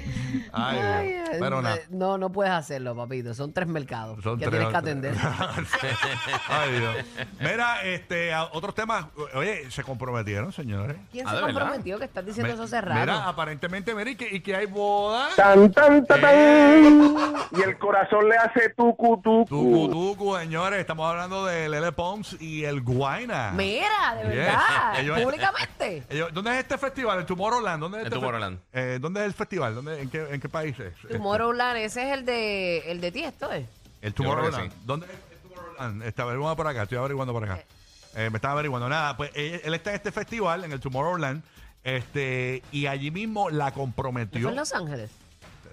Ay, 0.53 0.79
Ay, 0.79 1.09
Dios. 1.13 1.29
ay, 1.33 1.37
Pero 1.41 1.63
nada. 1.63 1.79
No, 1.91 2.19
no 2.19 2.31
puedes 2.31 2.53
hacerlo, 2.53 2.95
papito. 2.97 3.35
Son 3.35 3.53
tres 3.53 3.69
mercados 3.69 4.23
Son 4.23 4.39
que 4.39 4.47
tres- 4.47 4.51
tienes 4.59 4.69
que 4.69 4.77
atender. 4.77 5.15
Ay, 6.49 6.73
Dios. 6.79 6.97
Mira, 7.41 7.83
este, 7.85 8.33
a- 8.33 8.45
otros 8.53 8.75
temas. 8.75 9.07
Oye, 9.35 9.71
se 9.71 9.83
comprometieron, 9.83 10.53
señores. 10.53 10.97
¿Quién 11.13 11.27
Ah, 11.27 11.31
se 11.31 11.37
¿de 11.37 11.43
verdad? 11.43 11.61
comprometió 11.61 11.99
que 11.99 12.05
estás 12.05 12.25
diciendo 12.25 12.49
Me- 12.49 12.55
eso 12.55 12.63
hace 12.65 12.81
rato? 12.81 13.01
Mira, 13.01 13.29
aparentemente, 13.29 13.95
mira, 13.95 14.11
y 14.11 14.17
que, 14.17 14.29
y 14.37 14.41
que 14.41 14.57
hay 14.57 14.67
boda. 14.67 15.29
Tan, 15.37 15.71
tan, 15.73 16.05
tan, 16.07 16.21
tan. 16.21 16.31
Eh. 16.35 17.33
Y 17.57 17.63
el 17.63 17.79
corazón 17.79 18.29
le 18.29 18.37
hace 18.37 18.71
tucu, 18.77 19.21
tucu. 19.23 19.45
Tucu, 19.49 19.89
tucu, 19.91 20.37
señores. 20.37 20.81
Estamos 20.81 21.09
hablando 21.11 21.45
de 21.47 21.69
Lele 21.69 21.93
Pons 21.93 22.37
y 22.41 22.65
el 22.65 22.83
Mira, 23.55 24.15
de 24.17 24.23
Yes. 24.25 24.35
verdad, 24.37 25.01
Ellos- 25.01 25.21
públicamente. 25.23 26.03
Ellos- 26.11 26.33
¿Dónde 26.35 26.51
es 26.53 26.57
este 26.59 26.79
festival? 26.79 27.21
¿En 27.21 27.27
Tomorrowland? 27.27 27.81
¿Dónde 27.81 27.99
es 27.99 28.03
En 28.03 28.07
este 28.07 28.17
fe- 28.17 28.21
Tomorrowland. 28.21 28.59
Eh, 28.73 28.99
¿Dónde 29.01 29.21
es 29.21 29.27
el 29.27 29.35
festival? 29.35 29.75
¿Dónde, 29.75 30.01
en, 30.01 30.11
qué, 30.11 30.27
¿En 30.31 30.41
qué 30.41 30.49
país 30.49 30.77
es? 30.79 30.95
Tomorrowland, 31.11 31.77
ese 31.79 32.09
es 32.09 32.19
el 32.19 32.25
de 32.25 32.91
el 32.91 33.01
de 33.01 33.13
Tiesto, 33.13 33.53
¿eh? 33.53 33.67
El 34.01 34.13
Yo 34.15 34.17
creo 34.17 34.37
que 34.37 34.41
Tomorrowland. 34.43 34.73
sí. 34.73 34.79
¿Dónde 34.85 35.07
es 35.07 35.13
el 35.13 35.39
Tomorrowland? 35.51 36.03
Está 36.05 36.23
averiguando 36.23 36.57
por 36.57 36.67
acá, 36.69 36.83
estoy 36.85 36.99
averiguando 36.99 37.33
por 37.33 37.45
acá. 37.45 37.61
Eh, 38.15 38.31
me 38.31 38.37
estaba 38.39 38.53
averiguando. 38.55 38.89
Nada, 38.89 39.17
pues 39.17 39.31
él, 39.35 39.61
él 39.63 39.75
está 39.75 39.91
en 39.91 39.97
este 39.97 40.11
festival, 40.13 40.65
en 40.65 40.73
el 40.73 40.81
Tomorrowland, 40.81 41.43
este, 41.85 42.63
y 42.73 42.87
allí 42.87 43.11
mismo 43.11 43.51
la 43.51 43.67
¿No 43.67 43.75
comprometió. 43.75 44.41
fue 44.43 44.51
en 44.51 44.57
Los 44.57 44.73
Ángeles? 44.73 45.11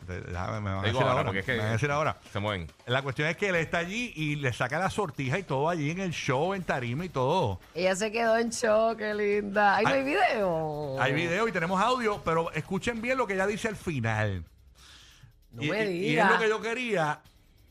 Déjame, 0.06 0.62
me 0.62 0.70
van 0.72 0.80
a 0.80 0.88
Digo 0.88 1.00
decir 1.00 1.02
ahora, 1.02 1.12
ahora. 1.12 1.24
porque 1.26 1.40
es 1.40 1.46
que- 1.46 1.52
me 1.54 1.58
van 1.60 1.68
a 1.68 1.72
decir 1.74 1.92
ahora. 1.92 2.18
Se 2.32 2.40
mueven. 2.40 2.68
La 2.86 3.02
cuestión 3.02 3.28
es 3.28 3.38
que 3.38 3.50
él 3.50 3.56
está 3.56 3.80
allí 3.80 4.14
y 4.16 4.36
le 4.36 4.54
saca 4.54 4.80
la 4.80 4.90
sortija 4.90 5.38
y 5.40 5.44
todo 5.44 5.70
allí 5.70 5.92
en 5.92 6.00
el 6.00 6.12
show, 6.12 6.54
en 6.54 6.64
tarima 6.64 7.06
y 7.06 7.10
todo. 7.10 7.60
Ella 7.74 7.96
se 7.96 8.12
quedó 8.12 8.38
en 8.38 8.50
shock, 8.50 8.98
qué 8.98 9.14
linda. 9.14 9.76
Ay, 9.78 9.84
no 9.86 9.90
hay 9.92 10.00
Hay- 10.00 10.04
video. 10.06 11.02
Hay 11.02 11.14
video 11.14 11.48
y 11.48 11.52
tenemos 11.52 11.82
audio, 11.82 12.22
pero 12.24 12.52
escuchen 12.52 13.02
bien 13.02 13.18
lo 13.18 13.26
que 13.28 13.34
ella 13.34 13.48
dice 13.48 13.68
al 13.68 13.76
final. 13.76 14.44
No 15.52 15.64
y, 15.64 15.70
me 15.70 15.86
y- 15.86 15.96
y 15.98 16.10
digas. 16.10 16.28
es 16.28 16.34
lo 16.34 16.40
que 16.42 16.50
yo 16.50 16.62
quería 16.62 17.20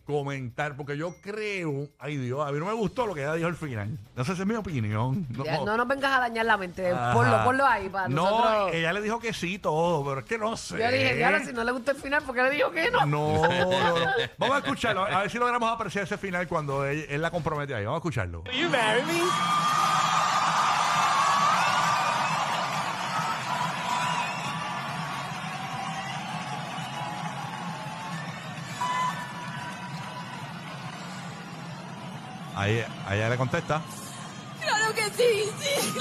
comentar, 0.06 0.76
porque 0.76 0.96
yo 0.96 1.14
creo, 1.22 1.88
ay 1.98 2.16
Dios, 2.16 2.46
a 2.46 2.52
mí 2.52 2.58
no 2.58 2.66
me 2.66 2.72
gustó 2.74 3.06
lo 3.06 3.14
que 3.14 3.22
ella 3.22 3.34
dijo 3.34 3.48
al 3.48 3.56
final. 3.56 3.98
No 4.14 4.24
sé 4.24 4.34
si 4.34 4.42
es 4.42 4.46
mi 4.46 4.54
opinión. 4.54 5.26
No, 5.30 5.44
Ya, 5.44 5.58
no 5.64 5.76
nos 5.76 5.88
vengas 5.88 6.12
a 6.12 6.20
dañar 6.20 6.44
la 6.46 6.56
mente. 6.56 6.90
Ajá. 6.90 7.12
Ponlo, 7.14 7.44
ponlo 7.44 7.66
ahí 7.66 7.88
para 7.88 8.08
No, 8.08 8.22
nosotros. 8.30 8.74
ella 8.74 8.92
le 8.92 9.00
dijo 9.00 9.18
que 9.18 9.32
sí 9.32 9.58
todo, 9.58 10.04
pero 10.04 10.20
es 10.20 10.26
que 10.26 10.38
no 10.38 10.56
sé. 10.56 10.78
Yo 10.78 10.90
dije, 10.90 11.14
diablo, 11.16 11.38
si 11.44 11.52
no 11.52 11.64
le 11.64 11.72
gusta 11.72 11.92
el 11.92 11.96
final, 11.96 12.22
¿por 12.22 12.34
qué 12.34 12.42
le 12.42 12.50
dijo 12.50 12.70
que 12.70 12.90
no? 12.90 13.06
No, 13.06 13.42
no, 13.48 13.70
no. 13.70 14.06
Vamos 14.38 14.56
a 14.56 14.58
escucharlo, 14.58 15.04
a 15.04 15.20
ver 15.20 15.30
si 15.30 15.38
logramos 15.38 15.70
apreciar 15.72 16.04
ese 16.04 16.18
final 16.18 16.46
cuando 16.48 16.84
él, 16.84 17.06
él 17.08 17.22
la 17.22 17.30
compromete 17.30 17.74
ahí. 17.74 17.84
Vamos 17.84 17.98
a 17.98 18.00
escucharlo. 18.00 18.44
Ahí, 32.64 32.82
ahí 33.06 33.18
ella 33.18 33.28
le 33.28 33.36
contesta. 33.36 33.82
Claro 34.58 34.94
que 34.94 35.04
sí, 35.10 35.52
sí. 35.60 35.92
Yes. 35.92 36.00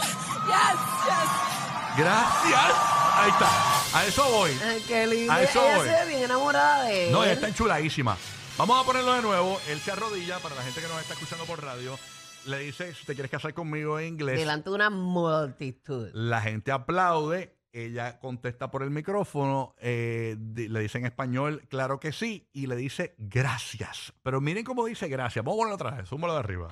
Gracias. 1.98 2.72
Ahí 3.16 3.30
está. 3.32 3.98
A 4.00 4.06
eso 4.06 4.24
voy. 4.32 4.52
Ay, 4.64 4.82
qué 4.88 5.06
linda. 5.06 5.34
A 5.34 5.44
eso 5.44 5.62
ella 5.62 5.78
voy. 5.78 5.90
se 5.90 5.94
ve 5.94 6.06
bien 6.08 6.24
enamorada 6.24 6.84
de 6.86 7.08
él. 7.08 7.12
No, 7.12 7.22
ella 7.22 7.34
está 7.34 7.50
enchuladísima. 7.50 8.16
Vamos 8.58 8.82
a 8.82 8.86
ponerlo 8.86 9.12
de 9.12 9.22
nuevo. 9.22 9.60
Él 9.68 9.78
se 9.82 9.92
arrodilla 9.92 10.40
para 10.40 10.56
la 10.56 10.62
gente 10.62 10.80
que 10.80 10.88
nos 10.88 11.02
está 11.02 11.16
escuchando 11.16 11.44
por 11.44 11.62
radio. 11.62 12.00
Le 12.46 12.60
dice, 12.60 12.94
si 12.94 13.06
te 13.06 13.14
quieres 13.14 13.30
casar 13.30 13.54
conmigo 13.54 14.00
en 14.00 14.08
inglés. 14.08 14.40
Delante 14.40 14.70
de 14.70 14.76
una 14.76 14.90
multitud. 14.90 16.12
La 16.14 16.40
gente 16.40 16.72
aplaude. 16.72 17.53
Ella 17.76 18.20
contesta 18.20 18.70
por 18.70 18.84
el 18.84 18.92
micrófono. 18.92 19.74
eh, 19.80 20.36
di- 20.38 20.68
le 20.68 20.80
dice 20.82 21.00
en 21.00 21.06
español, 21.08 21.64
claro 21.70 22.00
que 22.00 22.12
sí. 22.12 22.48
Y 22.54 22.68
le 22.68 22.76
dice, 22.76 23.16
gracias. 23.18 24.14
Pero 24.22 24.40
miren 24.42 24.64
cómo 24.64 24.86
dice 24.86 25.08
gracias. 25.08 25.44
Vamos 25.44 25.58
a 25.58 25.62
ponerlo 25.64 25.76
otra 25.76 25.92
vez. 25.98 26.08
Súmalo 26.08 26.34
de 26.34 26.40
arriba. 26.40 26.68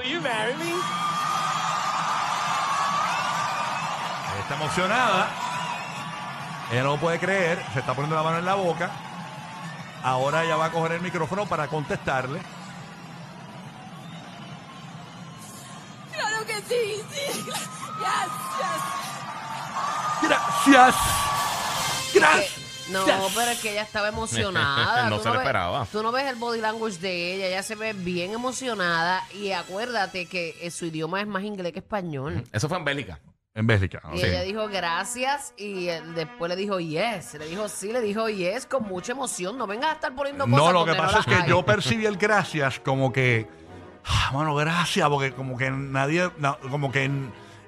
Ella 4.34 4.42
está 4.42 4.56
emocionada. 4.56 5.30
Ella 6.72 6.84
no 6.84 6.92
lo 6.92 6.98
puede 7.00 7.18
creer. 7.20 7.64
Se 7.74 7.80
está 7.80 7.94
poniendo 7.96 8.16
la 8.16 8.24
mano 8.24 8.38
en 8.38 8.46
la 8.46 8.54
boca. 8.56 8.92
Ahora 10.04 10.44
ella 10.44 10.56
va 10.56 10.66
a 10.66 10.72
coger 10.72 10.94
el 10.94 11.02
micrófono 11.02 11.48
para 11.48 11.68
contestarle. 11.68 12.40
Claro 16.14 16.46
que 16.46 16.56
sí, 16.62 17.02
sí. 17.12 17.42
Yes, 17.46 17.58
yes. 18.60 19.11
Gracias. 20.22 20.96
Gracias. 22.14 22.58
No, 22.90 23.06
pero 23.36 23.52
es 23.52 23.60
que 23.60 23.72
ella 23.72 23.84
estaba 23.84 24.08
emocionada. 24.10 25.10
No 25.10 25.18
Tú 25.18 25.24
se 25.24 25.30
lo 25.30 25.34
ves- 25.36 25.42
esperaba. 25.42 25.88
Tú 25.92 26.04
no 26.04 26.12
ves 26.12 26.26
el 26.26 26.36
body 26.36 26.60
language 26.60 26.98
de 27.00 27.36
ella, 27.36 27.48
ella 27.48 27.64
se 27.64 27.76
ve 27.76 27.94
bien 27.94 28.34
emocionada 28.34 29.24
y 29.34 29.52
acuérdate 29.52 30.26
que 30.26 30.58
eh, 30.62 30.72
su 30.72 30.86
idioma 30.86 31.22
es 31.22 31.28
más 31.28 31.44
inglés 31.44 31.72
que 31.74 31.80
español. 31.80 32.44
Eso 32.52 32.68
fue 32.68 32.78
en 32.78 32.86
Bélgica. 32.86 33.20
En 33.54 33.68
Bélgica. 33.68 34.02
Y 34.14 34.20
sí. 34.20 34.26
ella 34.26 34.42
dijo 34.42 34.68
gracias 34.68 35.54
y 35.58 35.88
eh, 35.90 36.02
después 36.16 36.50
le 36.50 36.56
dijo 36.56 36.80
yes. 36.80 37.34
Le 37.36 37.48
dijo 37.48 37.68
sí, 37.70 37.92
le 37.94 38.02
dijo 38.02 38.28
yes 38.30 38.66
con 38.66 38.84
mucha 38.84 39.12
emoción. 39.14 39.58
No 39.58 39.68
vengas 39.68 39.92
a 39.92 39.94
estar 39.94 40.16
poniendo 40.16 40.46
cosas 40.46 40.58
No, 40.60 40.72
lo 40.72 40.86
que 40.86 40.94
pasa 40.96 41.20
es 41.20 41.26
que 41.26 41.36
hay. 41.36 41.50
yo 41.50 41.64
percibí 41.64 42.06
el 42.06 42.18
gracias 42.18 42.80
como 42.80 43.12
que, 43.14 43.48
ah, 44.06 44.32
mano, 44.34 44.54
gracias, 44.56 45.08
porque 45.10 45.34
como 45.34 45.58
que 45.58 45.70
nadie, 45.70 46.30
na- 46.38 46.58
como 46.70 46.92
que 46.92 47.10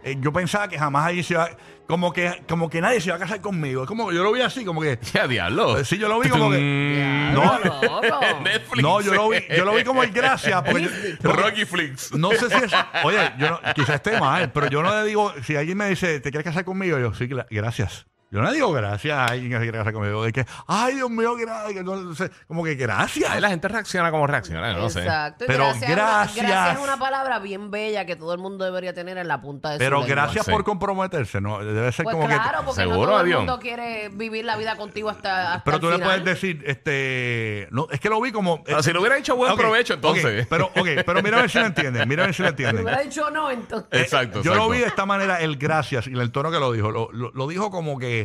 eh, 0.03 0.15
yo 0.19 0.31
pensaba 0.33 0.67
que 0.67 0.77
jamás 0.77 1.07
allí 1.07 1.23
se 1.23 1.33
iba, 1.33 1.49
como 1.87 2.11
que, 2.13 2.43
como 2.47 2.69
que 2.69 2.81
nadie 2.81 2.99
se 3.01 3.07
iba 3.09 3.15
a 3.15 3.19
casar 3.19 3.41
conmigo. 3.41 3.83
Es 3.83 3.87
como 3.87 4.09
que 4.09 4.15
yo 4.15 4.23
lo 4.23 4.31
vi 4.31 4.41
así, 4.41 4.63
como 4.65 4.81
que, 4.81 4.99
Ya, 5.13 5.27
diablo. 5.27 5.83
sí, 5.85 5.97
yo 5.97 6.07
lo 6.07 6.19
vi 6.19 6.29
como 6.29 6.49
que, 6.51 6.57
Mm, 6.59 7.33
no. 7.33 7.59
Netflix. 8.43 8.81
no, 8.83 9.01
yo 9.01 9.13
lo 9.13 9.29
vi, 9.29 9.37
yo 9.55 9.65
lo 9.65 9.73
vi 9.75 9.83
como 9.83 10.03
el 10.03 10.11
gracias, 10.11 10.61
porque 10.63 10.83
yo- 11.21 11.31
Rocky 11.33 11.65
Flix. 11.65 12.13
no 12.13 12.31
sé 12.31 12.49
si 12.49 12.55
es, 12.65 12.71
oye, 13.03 13.17
yo 13.37 13.49
no, 13.49 13.59
quizás 13.73 13.95
esté 13.95 14.19
mal, 14.19 14.51
pero 14.51 14.67
yo 14.69 14.81
no 14.83 14.93
le 15.01 15.07
digo, 15.07 15.33
si 15.43 15.55
alguien 15.55 15.77
me 15.77 15.89
dice, 15.89 16.19
¿te 16.19 16.31
quieres 16.31 16.45
casar 16.45 16.63
conmigo? 16.65 16.99
Yo, 16.99 17.13
sí, 17.13 17.25
gra- 17.27 17.47
gracias. 17.49 18.05
Yo 18.33 18.41
no 18.41 18.47
le 18.49 18.55
digo 18.55 18.71
gracias 18.73 19.15
a 19.15 19.25
alguien 19.25 19.51
que 19.51 19.57
se 19.57 19.61
quiere 19.63 19.77
casar 19.77 19.93
conmigo. 19.93 20.23
De 20.23 20.33
que, 20.33 20.43
ay, 20.67 20.95
Dios 20.95 21.09
mío, 21.11 21.35
gracias. 21.35 21.83
No 21.85 22.15
sé, 22.15 22.31
como 22.47 22.63
que 22.63 22.73
gracias. 22.73 23.29
Ahí 23.29 23.39
la 23.39 23.49
gente 23.49 23.67
reacciona 23.67 24.09
como 24.09 24.25
reacciona, 24.25 24.73
no 24.73 24.89
sé. 24.89 25.01
Exacto. 25.01 25.43
Y 25.43 25.47
Pero 25.47 25.65
gracias, 25.65 25.83
es 25.83 25.89
una- 25.95 25.95
gracias. 26.03 26.47
gracias 26.47 26.77
es 26.77 26.83
una 26.83 26.97
palabra 26.97 27.37
bien 27.37 27.69
bella 27.69 28.05
que 28.07 28.15
todo 28.15 28.33
el 28.33 28.39
mundo 28.39 28.65
debería 28.65 28.91
tener 28.93 29.17
en 29.19 29.27
la 29.27 29.39
punta 29.39 29.69
de 29.69 29.75
su 29.75 29.79
Pero 29.79 29.99
lengua. 29.99 30.15
gracias 30.15 30.45
Sí. 30.45 30.51
por 30.51 30.63
comprometerse, 30.63 31.39
¿no? 31.41 31.63
Debe 31.63 31.91
ser 31.91 32.05
Pues 32.05 32.15
como 32.15 32.25
claro, 32.27 32.59
que. 32.59 32.65
porque 32.65 32.81
Seguro, 32.81 32.99
no 32.99 33.05
todo 33.11 33.21
el 33.21 33.35
mundo 33.35 33.59
quiere 33.59 34.09
vivir 34.09 34.45
la 34.45 34.57
vida 34.57 34.75
contigo 34.77 35.11
hasta, 35.11 35.53
hasta 35.53 35.63
Pero 35.65 35.75
el 35.77 35.81
tú 35.81 35.87
le 35.89 35.93
final. 35.97 36.07
puedes 36.09 36.25
decir, 36.25 36.63
este. 36.65 37.67
No, 37.71 37.87
es 37.91 37.99
que 37.99 38.09
lo 38.09 38.19
vi 38.19 38.31
como. 38.31 38.63
Pero 38.63 38.81
si 38.81 38.91
lo 38.93 38.99
hubiera 39.01 39.15
dicho 39.15 39.35
buen 39.35 39.51
Ok, 39.51 39.59
provecho, 39.59 39.93
ok, 39.93 39.97
entonces. 39.97 40.47
pero, 40.49 40.65
ok, 40.75 40.87
pero 41.05 41.21
mira 41.21 41.37
a 41.37 41.41
ver 41.41 41.49
si 41.51 41.59
lo 41.59 41.65
entienden. 41.65 42.07
Mira 42.09 42.23
a 42.23 42.25
ver 42.27 42.35
si 42.35 42.41
lo 42.41 42.47
Si 42.47 42.51
entienden. 42.51 42.83
hubiera 42.83 43.01
dicho 43.01 43.29
no, 43.29 43.51
entonces. 43.51 43.89
Exacto. 44.01 44.41
Yo 44.41 44.55
lo 44.55 44.69
vi 44.69 44.79
de 44.79 44.87
esta 44.87 45.05
manera, 45.05 45.39
el 45.39 45.57
gracias 45.57 46.07
y 46.07 46.13
el 46.17 46.31
tono 46.31 46.49
que 46.51 46.59
lo 46.59 46.71
dijo. 46.71 46.89
Lo, 46.91 47.11
lo- 47.11 47.31
lo 47.31 47.47
dijo 47.47 47.69
como 47.69 47.99
que. 47.99 48.22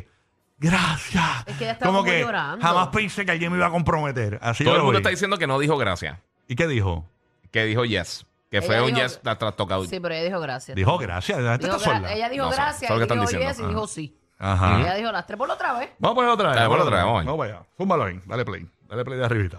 Gracias. 0.60 1.24
Es 1.46 1.56
que 1.56 1.64
ella 1.64 1.72
estaba 1.74 1.88
como 1.90 1.98
como 2.00 2.10
que 2.10 2.20
llorando. 2.20 2.64
jamás 2.66 2.88
pensé 2.88 3.24
que 3.24 3.30
alguien 3.30 3.52
me 3.52 3.58
iba 3.58 3.66
a 3.66 3.70
comprometer. 3.70 4.38
Así 4.42 4.64
Todo 4.64 4.72
yo 4.72 4.76
el 4.76 4.78
lo 4.78 4.84
mundo 4.86 4.98
vi. 4.98 5.02
está 5.02 5.10
diciendo 5.10 5.38
que 5.38 5.46
no 5.46 5.58
dijo 5.58 5.76
gracias. 5.76 6.18
¿Y 6.48 6.56
qué 6.56 6.66
dijo? 6.66 7.06
Que 7.52 7.64
dijo 7.64 7.84
yes. 7.84 8.26
Que 8.50 8.58
Ella 8.58 8.66
fue 8.66 8.80
un 8.80 8.88
dijo- 8.94 8.98
yes 9.00 9.20
tras 9.22 9.38
tocado. 9.56 9.84
Sí, 9.84 10.00
pero 10.00 10.14
ella 10.14 10.24
dijo 10.24 10.40
gracias. 10.40 10.74
Dijo 10.74 10.98
gracias. 10.98 11.38
La 11.38 11.52
gente 11.52 11.66
Dijo 11.66 11.76
está 11.76 11.90
gra- 11.90 11.94
sorda. 11.98 12.12
ella 12.12 12.28
dijo 12.28 12.44
No 12.46 12.50
sé, 12.50 12.56
gracias, 12.56 12.82
eso 12.82 12.84
es 12.84 12.90
lo 12.90 12.96
que 12.98 13.02
están 13.04 13.18
dijo 13.20 13.30
diciendo. 13.30 13.48
yes 13.50 13.58
y 13.58 13.62
Ajá. 13.62 13.68
dijo 13.70 13.86
sí. 13.86 14.18
Ajá. 14.40 14.80
Ella 14.80 14.94
dijo 14.94 15.12
las 15.12 15.26
tres 15.26 15.38
por 15.38 15.50
otra 15.50 15.72
vez. 15.74 15.90
Vamos 15.98 16.12
a 16.12 16.16
poner 16.16 16.30
otra 16.30 16.48
vez. 16.48 16.56
Dale, 16.56 16.68
vamos 16.68 16.76
ponlo 16.78 16.84
otra 16.84 16.96
vez, 16.96 17.04
vamos. 17.06 17.24
Vamos 17.26 17.38
para 17.46 17.58
allá. 17.58 17.66
Fúmbalo 17.76 18.04
ahí. 18.04 18.20
Dale 18.26 18.44
play. 18.44 18.66
Dale 18.88 19.04
play 19.04 19.18
de 19.18 19.24
arribita. 19.24 19.58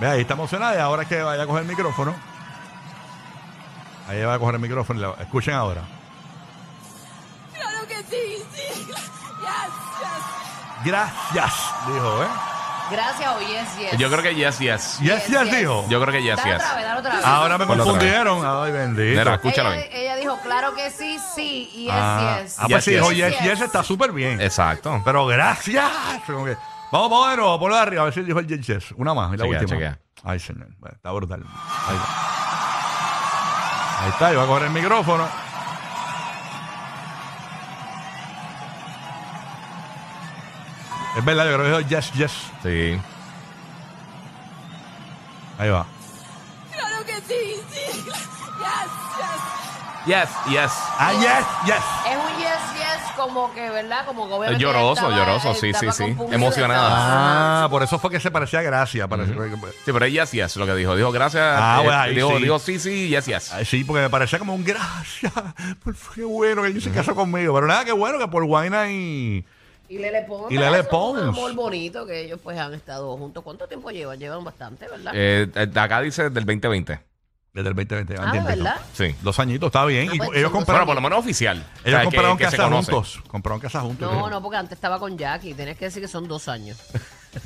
Ve, 0.00 0.06
ahí 0.08 0.20
está 0.22 0.34
emocionada 0.34 0.74
y 0.74 0.78
ahora 0.78 1.02
es 1.02 1.08
que 1.08 1.22
vaya 1.22 1.42
a 1.42 1.46
coger 1.46 1.62
el 1.62 1.68
micrófono. 1.68 2.14
Ahí 4.08 4.22
va 4.22 4.34
a 4.34 4.38
coger 4.38 4.56
el 4.56 4.60
micrófono. 4.60 4.98
y 4.98 5.02
la- 5.02 5.22
Escuchen 5.22 5.54
ahora. 5.54 5.82
Claro 7.54 7.86
que 7.88 7.96
sí, 8.04 8.44
sí. 8.52 8.86
Yes, 8.86 8.96
yes. 10.00 10.84
Gracias, 10.84 11.54
dijo, 11.86 12.22
¿eh? 12.24 12.26
Gracias 12.90 13.34
o 13.36 13.40
yes, 13.40 13.78
yes. 13.78 13.98
Yo 13.98 14.10
creo 14.10 14.22
que 14.22 14.34
yes, 14.34 14.58
yes. 14.58 14.98
Yes, 15.00 15.26
yes, 15.28 15.50
dijo. 15.50 15.86
Yo 15.88 16.00
creo 16.00 16.12
que 16.12 16.22
yes, 16.22 16.36
Dale 16.36 16.50
yes. 16.52 16.62
otra 16.62 16.74
vez, 16.76 16.84
dale 16.84 17.00
otra 17.00 17.16
vez. 17.16 17.24
Ahora 17.24 17.58
me 17.58 17.66
Ponlo 17.66 17.84
otra 17.84 17.92
vez. 17.98 18.02
confundieron. 18.14 18.64
Ay, 18.64 18.72
bendito. 18.72 19.18
Mira, 19.20 19.34
escúchala 19.34 19.76
ella, 19.76 19.88
bien. 19.88 19.96
ella 20.02 20.16
dijo, 20.16 20.38
claro 20.42 20.74
que 20.74 20.90
sí, 20.90 21.18
sí, 21.34 21.70
y 21.74 21.84
yes, 21.84 21.92
Ah, 21.96 22.38
yes. 22.42 22.56
ah, 22.58 22.62
pues 22.68 22.74
Yes, 22.76 22.84
sí, 22.84 22.90
dijo 22.90 23.12
yes. 23.12 23.30
yes, 23.38 23.42
yes, 23.44 23.60
está 23.62 23.82
súper 23.82 24.12
bien. 24.12 24.40
Exacto. 24.40 25.00
Pero 25.04 25.24
gracias. 25.26 25.90
Como 26.26 26.44
que- 26.44 26.56
Vamos, 26.90 27.08
vamos 27.10 27.30
de 27.30 27.36
nuevo, 27.38 27.58
ponlo 27.58 27.76
de 27.76 27.82
arriba, 27.82 28.02
a 28.02 28.04
ver 28.06 28.14
si 28.14 28.20
dijo 28.22 28.38
el 28.40 28.46
yes, 28.46 28.66
yes. 28.66 28.92
Una 28.96 29.14
más, 29.14 29.32
y 29.32 29.36
la 29.38 29.44
Chequea, 29.44 29.60
última. 29.60 29.78
chequea. 29.78 29.98
Ay, 30.24 30.38
señor. 30.40 30.68
Bueno, 30.78 30.94
está 30.94 31.10
brutal. 31.12 31.42
Ahí 31.88 31.96
va. 31.96 32.31
Ahí 34.02 34.10
está, 34.10 34.32
iba 34.32 34.42
a 34.42 34.46
coger 34.46 34.64
el 34.64 34.70
micrófono. 34.70 35.28
Es 41.16 41.24
verdad, 41.24 41.44
yo 41.44 41.54
creo 41.54 41.62
que 41.62 41.84
dijo 41.84 41.88
yes, 41.88 42.12
yes. 42.14 42.32
Sí. 42.64 43.00
Ahí 45.56 45.70
va. 45.70 45.86
Claro 46.72 47.04
que 47.06 47.14
sí, 47.20 47.62
sí. 47.70 48.04
Yes, 48.04 49.01
yes. 50.06 50.28
Yes. 50.50 50.72
Ah, 50.98 51.12
yes, 51.12 51.46
yes. 51.66 51.76
Es 52.10 52.16
un 52.16 52.40
yes, 52.40 52.58
yes, 52.74 53.12
como 53.16 53.52
que, 53.54 53.68
¿verdad? 53.70 54.04
Como 54.06 54.26
que 54.28 54.34
obviamente 54.34 54.62
Lloroso, 54.62 54.92
estaba- 54.94 55.16
lloroso, 55.16 55.54
sí, 55.54 55.72
sí, 55.74 55.86
sí. 55.92 56.16
Emocionada. 56.30 57.64
Ah, 57.64 57.68
por 57.70 57.82
eso 57.82 57.98
fue 57.98 58.10
que 58.10 58.20
se 58.20 58.30
parecía 58.30 58.60
a 58.60 58.62
Gracia. 58.62 59.08
Sí, 59.08 59.92
pero 59.92 60.04
es 60.04 60.12
yes, 60.12 60.32
yes 60.32 60.56
lo 60.56 60.66
que 60.66 60.74
dijo. 60.74 60.96
Dijo 60.96 61.12
gracias. 61.12 61.42
Ah, 61.44 61.78
eh, 61.80 61.84
bueno, 61.84 61.98
ahí 62.00 62.14
dijo, 62.14 62.36
sí. 62.36 62.42
dijo 62.42 62.58
sí, 62.58 62.78
sí, 62.78 63.08
yes, 63.08 63.26
yes. 63.26 63.52
Ay, 63.52 63.64
sí, 63.64 63.84
porque 63.84 64.02
me 64.02 64.10
parecía 64.10 64.38
como 64.38 64.54
un 64.54 64.64
gracias. 64.64 65.32
Qué 66.14 66.24
bueno 66.24 66.62
que 66.62 66.68
ella 66.68 66.80
se 66.80 66.90
casó 66.90 67.14
conmigo. 67.14 67.54
Pero 67.54 67.66
nada, 67.66 67.84
qué 67.84 67.92
bueno 67.92 68.18
que 68.18 68.28
por 68.28 68.44
Guayna 68.44 68.90
y. 68.90 69.44
Y 69.88 69.98
Lele 69.98 70.22
Pons. 70.22 70.50
Y 70.50 70.56
Lele 70.56 70.78
es 70.78 70.84
un 70.84 70.90
Pons. 70.90 71.22
amor 71.22 71.54
bonito 71.54 72.06
que 72.06 72.22
ellos 72.24 72.40
pues 72.42 72.58
han 72.58 72.72
estado 72.72 73.14
juntos. 73.18 73.42
¿Cuánto 73.44 73.66
tiempo 73.66 73.90
llevan? 73.90 74.18
Llevan 74.18 74.42
bastante, 74.42 74.88
¿verdad? 74.88 75.12
Eh, 75.14 75.48
eh, 75.54 75.70
acá 75.78 76.00
dice 76.00 76.30
del 76.30 76.46
2020. 76.46 77.11
Desde 77.52 77.68
el 77.68 77.74
2020. 77.74 78.14
ah, 78.18 78.32
¿de 78.32 78.40
verdad? 78.40 78.76
Sí. 78.94 79.14
Dos 79.20 79.38
añitos, 79.38 79.66
está 79.66 79.84
bien. 79.84 80.08
Ah, 80.10 80.14
y 80.14 80.18
pues, 80.18 80.30
ellos 80.30 80.44
son 80.44 80.52
dos 80.52 80.52
compraron, 80.52 80.86
Bueno, 80.86 80.86
por 80.86 80.94
lo 80.94 81.00
menos 81.02 81.18
oficial. 81.18 81.58
ellos 81.58 81.68
O 81.84 81.90
sea, 81.90 81.98
que- 81.98 82.04
compraron 82.06 82.38
que 82.38 82.44
se 82.46 82.50
casa 82.52 82.62
conoce. 82.64 82.92
juntos. 82.92 83.20
Compraron 83.28 83.60
casa 83.60 83.80
juntos. 83.82 84.10
No, 84.10 84.30
no, 84.30 84.40
porque 84.42 84.56
antes 84.56 84.72
estaba 84.72 84.98
con 84.98 85.18
Jackie. 85.18 85.52
Tienes 85.52 85.76
que 85.76 85.84
decir 85.84 86.00
que 86.00 86.08
son 86.08 86.26
dos 86.28 86.48
años. 86.48 86.78
Es 87.34 87.44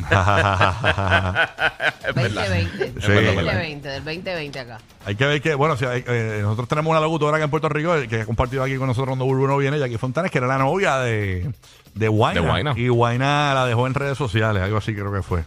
verdad. 2.14 2.46
2020. 2.48 2.86
Sí. 2.86 2.92
Es 2.98 3.08
verdad, 3.08 3.30
es 3.30 3.36
verdad. 3.36 3.52
2020, 3.52 3.88
del 3.88 4.04
2020 4.04 4.60
acá. 4.60 4.78
Hay 5.04 5.14
que 5.16 5.26
ver 5.26 5.42
que, 5.42 5.54
bueno, 5.54 5.75
o 5.75 5.76
sea, 5.76 5.96
eh, 5.96 6.38
nosotros 6.42 6.68
tenemos 6.68 6.90
una 6.90 7.00
locutora 7.00 7.36
acá 7.36 7.44
en 7.44 7.50
Puerto 7.50 7.68
Rico 7.68 7.96
eh, 7.96 8.06
que 8.08 8.20
ha 8.22 8.26
compartido 8.26 8.62
aquí 8.62 8.76
con 8.76 8.86
nosotros 8.86 9.08
cuando 9.08 9.25
Burbu 9.25 9.46
no 9.48 9.56
viene, 9.58 9.78
Jackie 9.78 9.98
Fontanes, 9.98 10.30
que 10.30 10.38
era 10.38 10.46
la 10.46 10.58
novia 10.58 10.98
de, 10.98 11.50
de 11.94 12.08
Guayna. 12.08 12.40
De 12.40 12.46
Guayna. 12.46 12.75
Y 12.76 12.88
Guayna 12.88 13.54
la 13.54 13.66
dejó 13.66 13.86
en 13.88 13.94
redes 13.94 14.16
sociales, 14.18 14.62
algo 14.62 14.78
así 14.78 14.92
creo 14.94 15.12
que 15.12 15.22
fue 15.22 15.44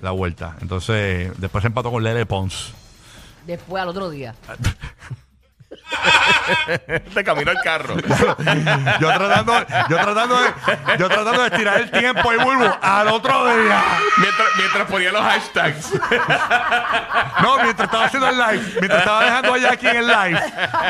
la 0.00 0.10
vuelta. 0.12 0.56
Entonces, 0.62 1.30
después 1.38 1.60
se 1.62 1.68
empató 1.68 1.90
con 1.90 2.02
Lele 2.02 2.24
Pons. 2.26 2.72
Después 3.48 3.82
al 3.82 3.88
otro 3.88 4.10
día. 4.10 4.34
De 7.14 7.24
camino 7.24 7.50
al 7.50 7.60
carro. 7.62 7.94
yo 9.00 9.08
tratando, 9.12 9.66
yo 9.88 9.96
tratando 9.96 10.40
de, 10.42 10.48
yo 10.98 11.08
tratando 11.08 11.42
de 11.42 11.46
estirar 11.48 11.80
el 11.80 11.90
tiempo 11.90 12.32
y 12.32 12.36
Bulbo 12.36 12.76
al 12.80 13.08
otro 13.08 13.46
día. 13.56 13.82
mientras, 14.18 14.48
mientras 14.56 14.86
ponía 14.88 15.12
los 15.12 15.22
hashtags. 15.22 15.92
No, 17.40 17.56
mientras 17.62 17.86
estaba 17.86 18.04
haciendo 18.06 18.28
el 18.28 18.36
live, 18.36 18.72
mientras 18.80 18.98
estaba 19.00 19.24
dejando 19.24 19.54
a 19.54 19.58
Jackie 19.58 19.86
en 19.86 19.96
el 19.98 20.06
live, 20.08 20.42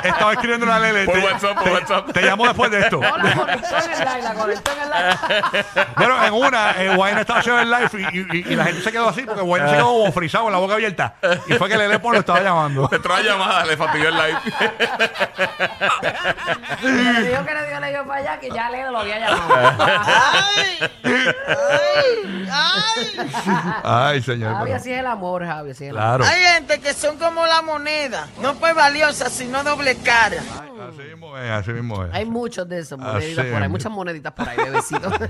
estaba 0.02 0.33
escribiendo 0.33 0.64
una 0.64 0.78
Lele. 0.78 1.05
Por 1.05 1.14
Te- 1.14 1.21
WhatsApp, 1.26 1.55
por 1.55 1.64
te- 1.64 1.71
WhatsApp. 1.73 2.12
Te 2.12 2.23
llamo 2.23 2.47
después 2.47 2.71
de 2.71 2.81
esto. 2.81 3.00
No, 3.00 3.17
la 3.19 3.33
conectó 3.35 3.76
en 3.76 3.90
el 3.93 3.99
live, 3.99 4.23
la 4.23 4.35
conectó 4.35 4.73
en 4.73 4.78
el 4.81 4.88
live. 4.88 5.64
Bueno, 5.97 6.25
en 6.25 6.33
una, 6.33 6.71
eh, 6.83 6.97
Wayne 6.97 7.21
estaba 7.21 7.40
haciendo 7.40 7.61
el 7.61 7.71
live 7.71 7.90
y, 8.12 8.19
y- 8.38 8.52
y 8.52 8.57
la 8.57 8.64
gente 8.64 8.81
se 8.83 8.90
quedó 8.90 9.09
así 9.11 9.23
porque 9.23 9.43
Wayne 9.43 9.69
se 9.69 9.75
quedó 9.76 9.87
como 9.93 10.12
frisado 10.12 10.45
con 10.45 10.52
la 10.55 10.59
boca 10.59 10.75
abierta. 10.75 11.14
Y 11.49 11.52
fue 11.55 11.69
que 11.69 11.76
Lele 11.76 11.99
Pons 11.99 12.14
lo 12.14 12.21
estaba 12.21 12.40
llamando. 12.40 12.88
La 12.90 13.21
llamada, 13.21 13.64
le 13.67 13.76
fastidió 13.76 14.09
el 14.09 14.14
live. 14.14 14.38
Le 16.83 17.28
dijo 17.28 17.45
que 17.45 17.54
le 17.54 17.66
dio 17.68 17.80
le 17.80 17.90
dio 17.90 18.07
para 18.07 18.21
allá 18.21 18.40
que 18.40 18.50
ya 18.50 18.71
Lele 18.71 18.90
lo 18.90 18.99
había 18.99 19.18
llamado. 19.18 19.87
Ay, 23.85 24.23
señor. 24.23 24.52
Javi, 24.52 24.64
pero- 24.66 24.76
así 24.76 24.92
es 24.92 25.00
el 25.00 25.07
amor, 25.07 25.45
Javi, 25.47 25.71
así 25.71 25.85
es 25.85 25.90
el 25.90 25.99
amor. 25.99 26.18
Claro. 26.21 26.33
Hay 26.33 26.42
gente 26.54 26.80
que 26.80 26.95
son 26.95 27.18
como 27.18 27.47
la 27.47 27.62
moneda, 27.62 28.28
no 28.40 28.54
pues 28.54 28.75
valiosa, 28.75 29.28
sino 29.30 29.62
doble 29.64 29.97
cara. 29.99 30.37
Así 30.88 31.02
mismo 31.02 31.37
es, 31.38 31.50
así 31.50 31.71
mismo 31.73 32.04
es. 32.04 32.14
Hay 32.14 32.25
muchos 32.26 32.68
de 32.68 32.78
esos 32.80 32.99
Así 33.00 33.07
moneditas 33.12 33.45
por 33.47 33.57
ahí, 33.57 33.62
es. 33.64 33.71
muchas 33.71 33.92
moneditas 33.92 34.33
por 34.33 34.49
ahí, 34.49 34.57
bebecitos. 34.57 35.12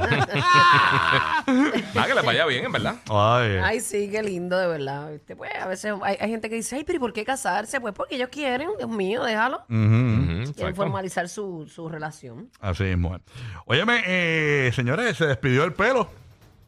Nada, 1.94 2.06
que 2.06 2.14
le 2.14 2.22
vaya 2.22 2.46
bien, 2.46 2.64
en 2.66 2.72
verdad. 2.72 2.96
Ay, 3.10 3.58
Ay, 3.62 3.80
sí, 3.80 4.08
qué 4.10 4.22
lindo, 4.22 4.56
de 4.58 4.66
verdad. 4.66 5.10
¿viste? 5.12 5.36
Pues 5.36 5.50
a 5.60 5.66
veces 5.66 5.92
hay, 6.02 6.16
hay 6.20 6.30
gente 6.30 6.48
que 6.48 6.56
dice, 6.56 6.76
ay, 6.76 6.84
pero 6.84 6.96
¿y 6.96 7.00
por 7.00 7.12
qué 7.12 7.24
casarse? 7.24 7.80
Pues 7.80 7.94
porque 7.94 8.16
ellos 8.16 8.28
quieren, 8.30 8.68
Dios 8.78 8.90
mío, 8.90 9.22
déjalo. 9.24 9.58
ujú, 9.68 9.76
Ujú, 9.78 10.24
Quieren 10.26 10.40
exacto. 10.48 10.74
formalizar 10.76 11.28
su, 11.28 11.66
su 11.72 11.88
relación. 11.88 12.50
así 12.60 12.84
mismo 12.84 13.16
es. 13.16 13.22
Óyeme, 13.66 14.02
eh, 14.06 14.70
señores, 14.74 15.16
se 15.16 15.26
despidió 15.26 15.64
el 15.64 15.72
pelo. 15.72 16.08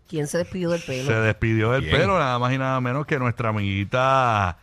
¿Quién 0.09 0.27
se 0.27 0.39
despidió 0.39 0.71
del 0.71 0.83
pelo? 0.83 1.07
Se 1.07 1.15
despidió 1.15 1.71
del 1.73 1.83
Bien. 1.83 1.97
pelo, 1.97 2.19
nada 2.19 2.37
más 2.39 2.53
y 2.53 2.59
nada 2.59 2.81
menos 2.81 3.07
que 3.07 3.19
nuestra 3.21 3.51
amiguita 3.51 4.59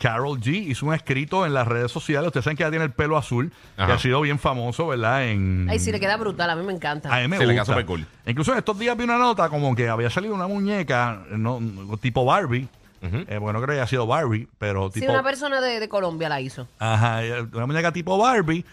Carol 0.00 0.40
G 0.40 0.68
hizo 0.68 0.86
un 0.86 0.94
escrito 0.94 1.44
en 1.44 1.52
las 1.52 1.68
redes 1.68 1.92
sociales. 1.92 2.28
Ustedes 2.28 2.44
saben 2.44 2.56
que 2.56 2.62
ella 2.62 2.70
tiene 2.70 2.84
el 2.86 2.90
pelo 2.92 3.16
azul, 3.18 3.52
que 3.76 3.82
ha 3.82 3.98
sido 3.98 4.20
bien 4.22 4.38
famoso, 4.38 4.86
¿verdad? 4.86 5.26
En, 5.28 5.66
Ay, 5.70 5.78
sí, 5.78 5.92
le 5.92 6.00
queda 6.00 6.16
brutal, 6.16 6.48
a 6.48 6.56
mí 6.56 6.64
me 6.64 6.72
encanta. 6.72 7.14
A 7.14 7.20
mí 7.20 7.28
me 7.28 7.36
Sí, 7.36 7.44
le 7.44 7.52
queda 7.52 7.62
gusta. 7.62 7.74
súper 7.74 7.86
cool. 7.86 8.06
Incluso 8.26 8.52
en 8.52 8.58
estos 8.58 8.78
días 8.78 8.96
vi 8.96 9.04
una 9.04 9.18
nota 9.18 9.48
como 9.50 9.74
que 9.76 9.88
había 9.88 10.08
salido 10.10 10.34
una 10.34 10.46
muñeca 10.46 11.22
no, 11.30 11.60
tipo 12.00 12.24
Barbie. 12.24 12.66
Eh, 13.02 13.38
bueno, 13.38 13.58
no 13.58 13.64
creo 13.64 13.76
que 13.76 13.80
haya 13.80 13.86
sido 13.86 14.06
Barbie, 14.06 14.46
pero 14.58 14.90
Sí, 14.92 15.06
una 15.06 15.22
persona 15.22 15.60
de, 15.62 15.80
de 15.80 15.88
Colombia 15.88 16.28
la 16.28 16.40
hizo. 16.40 16.68
Ajá, 16.78 17.24
eh, 17.24 17.42
una 17.52 17.66
muñeca 17.66 17.92
tipo 17.92 18.18
Barbie. 18.18 18.64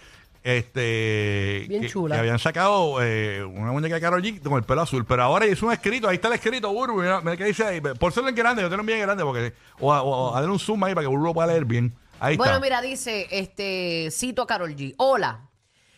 Este. 0.48 1.66
Bien 1.68 1.82
que, 1.82 1.90
chula. 1.90 2.16
que 2.16 2.20
habían 2.22 2.40
sacado 2.40 3.02
eh, 3.02 3.44
una 3.44 3.72
muñeca 3.72 3.96
de 3.96 4.02
Karol 4.02 4.22
G 4.24 4.42
con 4.42 4.54
el 4.54 4.64
pelo 4.64 4.82
azul. 4.82 5.06
Pero 5.06 5.24
ahora 5.24 5.46
hizo 5.46 5.66
un 5.66 5.74
escrito, 5.74 6.08
ahí 6.08 6.16
está 6.16 6.28
el 6.30 6.36
escrito, 6.36 6.72
Burbu. 6.72 7.02
Mira, 7.02 7.22
mira 7.22 7.36
qué 7.38 7.46
dice 7.46 7.66
ahí. 7.66 7.82
Por 7.82 8.12
ser 8.14 8.28
en 8.28 8.36
grande, 8.36 8.62
yo 8.62 8.70
tengo 8.70 8.84
bien 8.84 9.02
grande, 9.02 9.24
porque. 9.24 9.54
O, 9.80 9.94
a- 9.94 10.02
o 10.04 10.32
a 10.36 10.40
darle 10.40 10.52
un 10.54 10.60
zoom 10.60 10.84
ahí 10.84 10.94
para 10.96 11.04
que 11.06 11.10
Burbu 11.10 11.26
lo 11.26 11.34
pueda 11.34 11.48
leer 11.48 11.66
bien. 11.66 11.94
Ahí 12.20 12.38
Bueno, 12.38 12.54
está. 12.54 12.64
mira, 12.64 12.82
dice, 12.82 13.28
este, 13.30 14.10
cito 14.12 14.42
a 14.42 14.48
Carol 14.48 14.76
G. 14.76 14.96
Hola, 14.98 15.50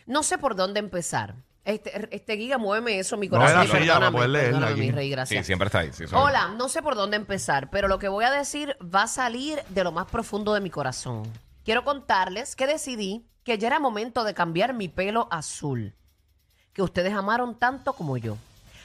no 0.06 0.22
sé 0.22 0.36
por 0.38 0.54
dónde 0.56 0.80
empezar. 0.80 1.34
Este, 1.64 2.08
este 2.14 2.36
Giga, 2.36 2.58
muéveme 2.58 2.98
eso, 2.98 3.16
mi 3.16 3.28
No, 3.28 3.36
corazón. 3.38 3.62
era 3.70 3.78
silla 3.80 4.10
para 4.10 4.26
leerla 4.26 4.70
mi 4.70 4.90
rey, 4.90 5.06
Sí, 5.06 5.10
gracias. 5.12 5.46
siempre 5.46 5.66
está 5.66 5.80
ahí. 5.80 5.90
sí, 5.92 6.04
Hola, 6.12 6.48
no 6.58 6.68
sé 6.68 6.82
por 6.82 6.94
dónde 6.96 7.16
empezar, 7.16 7.70
pero 7.70 7.86
lo 7.86 7.98
que 7.98 8.08
voy 8.08 8.24
a 8.24 8.30
decir 8.30 8.76
va 8.82 9.02
a 9.04 9.06
salir 9.06 9.60
de 9.68 9.84
lo 9.84 9.92
más 9.92 10.06
profundo 10.06 10.52
de 10.54 10.60
mi 10.60 10.70
corazón. 10.70 11.22
Quiero 11.64 11.84
contarles 11.84 12.56
que 12.56 12.66
decidí 12.66 13.26
que 13.50 13.58
ya 13.58 13.66
era 13.66 13.80
momento 13.80 14.22
de 14.22 14.32
cambiar 14.32 14.74
mi 14.74 14.86
pelo 14.86 15.26
azul, 15.28 15.92
que 16.72 16.82
ustedes 16.82 17.12
amaron 17.12 17.56
tanto 17.56 17.94
como 17.94 18.16
yo. 18.16 18.36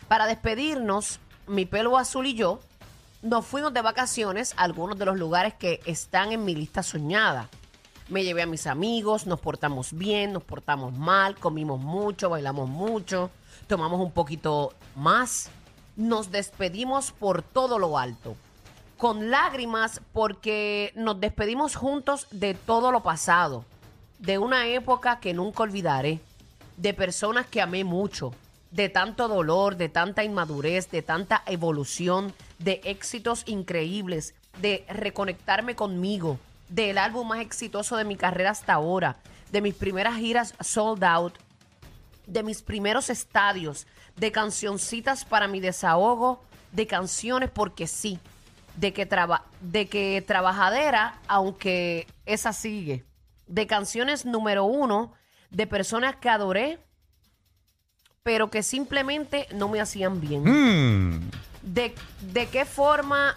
Para 0.07 0.25
despedirnos, 0.25 1.19
mi 1.45 1.67
pelo 1.67 1.99
azul 1.99 2.25
y 2.25 2.33
yo 2.33 2.59
nos 3.21 3.45
fuimos 3.45 3.75
de 3.75 3.83
vacaciones 3.83 4.55
a 4.57 4.63
algunos 4.63 4.97
de 4.97 5.05
los 5.05 5.19
lugares 5.19 5.53
que 5.53 5.81
están 5.85 6.31
en 6.31 6.43
mi 6.45 6.55
lista 6.55 6.81
soñada. 6.81 7.47
Me 8.09 8.23
llevé 8.23 8.41
a 8.41 8.47
mis 8.47 8.65
amigos, 8.65 9.27
nos 9.27 9.39
portamos 9.39 9.93
bien, 9.93 10.33
nos 10.33 10.41
portamos 10.41 10.97
mal, 10.97 11.35
comimos 11.35 11.79
mucho, 11.79 12.31
bailamos 12.31 12.67
mucho, 12.67 13.29
tomamos 13.67 14.01
un 14.01 14.13
poquito 14.13 14.73
más. 14.95 15.51
Nos 15.95 16.31
despedimos 16.31 17.11
por 17.11 17.43
todo 17.43 17.77
lo 17.77 17.99
alto, 17.99 18.35
con 18.97 19.29
lágrimas 19.29 20.01
porque 20.11 20.91
nos 20.95 21.19
despedimos 21.19 21.75
juntos 21.75 22.25
de 22.31 22.55
todo 22.55 22.91
lo 22.91 23.03
pasado, 23.03 23.63
de 24.25 24.37
una 24.39 24.67
época 24.67 25.19
que 25.19 25.33
nunca 25.33 25.63
olvidaré, 25.63 26.19
de 26.77 26.93
personas 26.93 27.45
que 27.45 27.61
amé 27.61 27.83
mucho, 27.83 28.33
de 28.71 28.89
tanto 28.89 29.27
dolor, 29.27 29.77
de 29.77 29.87
tanta 29.89 30.23
inmadurez, 30.23 30.89
de 30.91 31.01
tanta 31.01 31.43
evolución, 31.45 32.33
de 32.59 32.81
éxitos 32.83 33.43
increíbles, 33.45 34.33
de 34.61 34.85
reconectarme 34.89 35.75
conmigo, 35.75 36.39
del 36.69 36.97
álbum 36.97 37.27
más 37.27 37.39
exitoso 37.39 37.95
de 37.97 38.03
mi 38.05 38.15
carrera 38.15 38.49
hasta 38.51 38.73
ahora, 38.73 39.17
de 39.51 39.61
mis 39.61 39.75
primeras 39.75 40.17
giras 40.17 40.55
sold 40.59 41.03
out, 41.03 41.35
de 42.25 42.41
mis 42.43 42.61
primeros 42.63 43.09
estadios, 43.09 43.85
de 44.17 44.31
cancioncitas 44.31 45.23
para 45.23 45.47
mi 45.47 45.59
desahogo, 45.59 46.41
de 46.71 46.87
canciones 46.87 47.49
porque 47.51 47.85
sí, 47.87 48.19
de 48.75 48.91
que, 48.91 49.05
traba- 49.05 49.43
de 49.61 49.87
que 49.87 50.21
trabajadera, 50.25 51.19
aunque 51.27 52.07
esa 52.25 52.51
sigue, 52.51 53.05
de 53.47 53.67
canciones 53.67 54.25
número 54.25 54.65
uno, 54.65 55.13
de 55.49 55.67
personas 55.67 56.15
que 56.15 56.29
adoré, 56.29 56.79
pero 58.23 58.49
que 58.49 58.63
simplemente 58.63 59.47
no 59.53 59.69
me 59.69 59.79
hacían 59.79 60.19
bien. 60.19 60.43
Mm. 60.43 61.31
De, 61.61 61.93
de 62.21 62.47
qué 62.47 62.65
forma, 62.65 63.35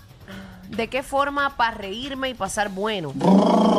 de 0.68 0.88
qué 0.88 1.02
forma 1.02 1.56
para 1.56 1.76
reírme 1.76 2.30
y 2.30 2.34
pasar 2.34 2.70
bueno, 2.70 3.12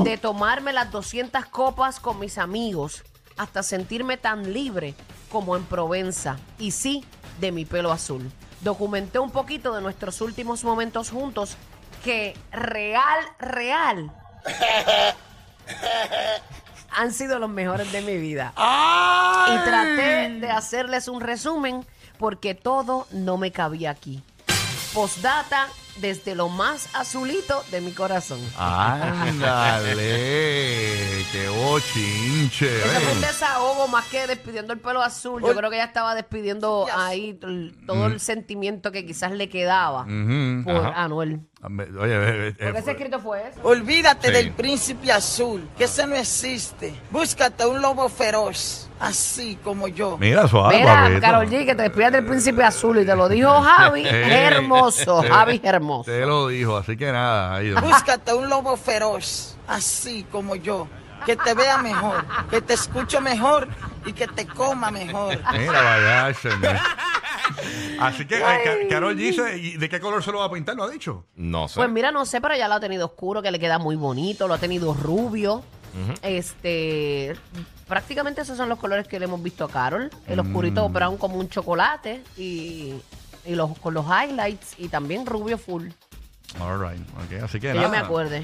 de 0.03 0.17
tomarme 0.17 0.73
las 0.73 0.91
200 0.91 1.45
copas 1.45 1.99
con 1.99 2.19
mis 2.19 2.37
amigos, 2.37 3.03
hasta 3.37 3.63
sentirme 3.63 4.17
tan 4.17 4.53
libre 4.53 4.95
como 5.31 5.55
en 5.55 5.63
Provenza, 5.63 6.37
y 6.57 6.71
sí, 6.71 7.03
de 7.39 7.51
mi 7.51 7.65
pelo 7.65 7.91
azul. 7.91 8.31
Documenté 8.61 9.19
un 9.19 9.31
poquito 9.31 9.73
de 9.73 9.81
nuestros 9.81 10.21
últimos 10.21 10.63
momentos 10.63 11.09
juntos 11.09 11.55
que 12.03 12.35
real, 12.51 13.19
real 13.39 14.11
han 16.91 17.13
sido 17.13 17.39
los 17.39 17.49
mejores 17.49 17.91
de 17.91 18.01
mi 18.01 18.17
vida. 18.17 18.53
Y 18.55 19.57
traté 19.63 20.29
de 20.39 20.49
hacerles 20.51 21.07
un 21.07 21.21
resumen 21.21 21.85
porque 22.17 22.55
todo 22.55 23.07
no 23.11 23.37
me 23.37 23.51
cabía 23.51 23.91
aquí. 23.91 24.21
Postdata 24.93 25.67
desde 25.97 26.33
lo 26.35 26.49
más 26.49 26.89
azulito 26.93 27.63
de 27.71 27.81
mi 27.81 27.91
corazón. 27.91 28.39
Ándale, 28.57 29.99
qué 31.31 31.47
bochinche. 31.49 32.77
Ese 32.77 32.99
fue 32.99 33.13
un 33.13 33.21
desahogo 33.21 33.87
más 33.87 34.05
que 34.05 34.25
despidiendo 34.27 34.73
el 34.73 34.79
pelo 34.79 35.01
azul. 35.01 35.41
Yo 35.41 35.55
creo 35.55 35.69
que 35.69 35.75
ella 35.75 35.85
estaba 35.85 36.15
despidiendo 36.15 36.87
ahí 36.95 37.39
todo 37.85 38.07
el 38.07 38.19
sentimiento 38.19 38.91
que 38.91 39.05
quizás 39.05 39.31
le 39.31 39.49
quedaba 39.49 40.03
Ujú. 40.03 40.63
por 40.63 40.75
Ajá. 40.87 41.03
Anuel. 41.03 41.41
Oye, 41.61 42.13
eh, 42.13 42.47
eh, 42.47 42.53
Porque 42.57 42.69
ese 42.69 42.81
fue- 42.83 42.91
escrito 42.93 43.19
fue 43.19 43.41
eso. 43.49 43.59
Olvídate 43.63 44.27
Sí. 44.27 44.33
del 44.33 44.51
príncipe 44.53 45.11
azul, 45.11 45.67
que 45.77 45.83
ese 45.83 46.07
no 46.07 46.15
existe. 46.15 46.95
Búscate 47.11 47.65
un 47.65 47.81
lobo 47.81 48.07
feroz, 48.07 48.89
así 48.97 49.57
como 49.61 49.89
yo. 49.89 50.17
mira, 50.17 50.47
suave, 50.47 50.77
Mira, 50.77 50.93
papito. 51.03 51.19
Carol 51.21 51.47
G, 51.49 51.65
que 51.65 51.75
te 51.75 51.81
despidas 51.83 52.13
del 52.13 52.25
príncipe 52.25 52.63
azul 52.63 52.99
y 52.99 53.05
te 53.05 53.13
lo 53.13 53.27
dijo 53.27 53.49
Javi. 53.61 54.03
Eh, 54.07 54.43
hermoso, 54.53 55.21
Javi 55.21 55.59
hermoso. 55.61 56.09
Te 56.09 56.25
lo 56.25 56.47
dijo, 56.47 56.77
así 56.77 56.95
que 56.95 57.11
nada. 57.11 57.55
ahí- 57.55 57.73
Búscate 57.73 58.33
un 58.33 58.47
lobo 58.47 58.77
feroz, 58.77 59.57
así 59.67 60.25
como 60.31 60.55
yo. 60.55 60.87
Que 61.25 61.35
te 61.35 61.53
vea 61.53 61.77
mejor, 61.79 62.23
que 62.49 62.61
te 62.61 62.73
escuche 62.75 63.19
mejor 63.19 63.67
y 64.05 64.13
que 64.13 64.25
te 64.27 64.47
coma 64.47 64.89
mejor. 64.91 65.37
Mira, 65.51 65.81
vaya, 65.81 66.33
señor. 66.35 66.77
Así 67.99 68.25
que, 68.25 68.37
eh, 68.37 68.41
Ca- 68.41 68.87
Carol 68.89 69.15
dice, 69.17 69.57
¿y 69.57 69.77
de 69.77 69.89
qué 69.89 69.99
color 69.99 70.23
se 70.23 70.31
lo 70.31 70.39
va 70.39 70.45
a 70.45 70.51
pintar? 70.51 70.75
¿No 70.75 70.83
ha 70.83 70.89
dicho? 70.89 71.25
No 71.35 71.67
sé. 71.67 71.75
Pues 71.75 71.89
mira, 71.89 72.11
no 72.11 72.25
sé, 72.25 72.39
pero 72.41 72.55
ya 72.55 72.67
lo 72.67 72.75
ha 72.75 72.79
tenido 72.79 73.05
oscuro, 73.07 73.41
que 73.41 73.51
le 73.51 73.59
queda 73.59 73.77
muy 73.79 73.95
bonito, 73.95 74.47
lo 74.47 74.53
ha 74.53 74.57
tenido 74.57 74.93
rubio. 74.93 75.63
Este, 76.21 77.35
prácticamente 77.87 78.41
esos 78.41 78.55
son 78.57 78.69
los 78.69 78.77
colores 78.79 79.07
que 79.07 79.19
le 79.19 79.25
hemos 79.25 79.41
visto 79.41 79.65
a 79.65 79.69
Carol. 79.69 80.09
El 80.27 80.39
oscurito 80.39 80.87
Mm. 80.87 80.93
brown 80.93 81.17
como 81.17 81.37
un 81.37 81.49
chocolate 81.49 82.23
y, 82.37 82.93
y 83.45 83.55
los, 83.55 83.77
con 83.79 83.93
los 83.93 84.05
highlights 84.05 84.75
y 84.77 84.87
también 84.89 85.25
rubio 85.25 85.57
full, 85.57 85.87
All 86.59 86.79
right, 86.79 87.01
ok, 87.25 87.43
así 87.43 87.59
que 87.59 87.67
que 87.67 87.73
nada. 87.73 87.81
yo 87.81 87.89
me 87.89 87.97
acuerde. 87.97 88.43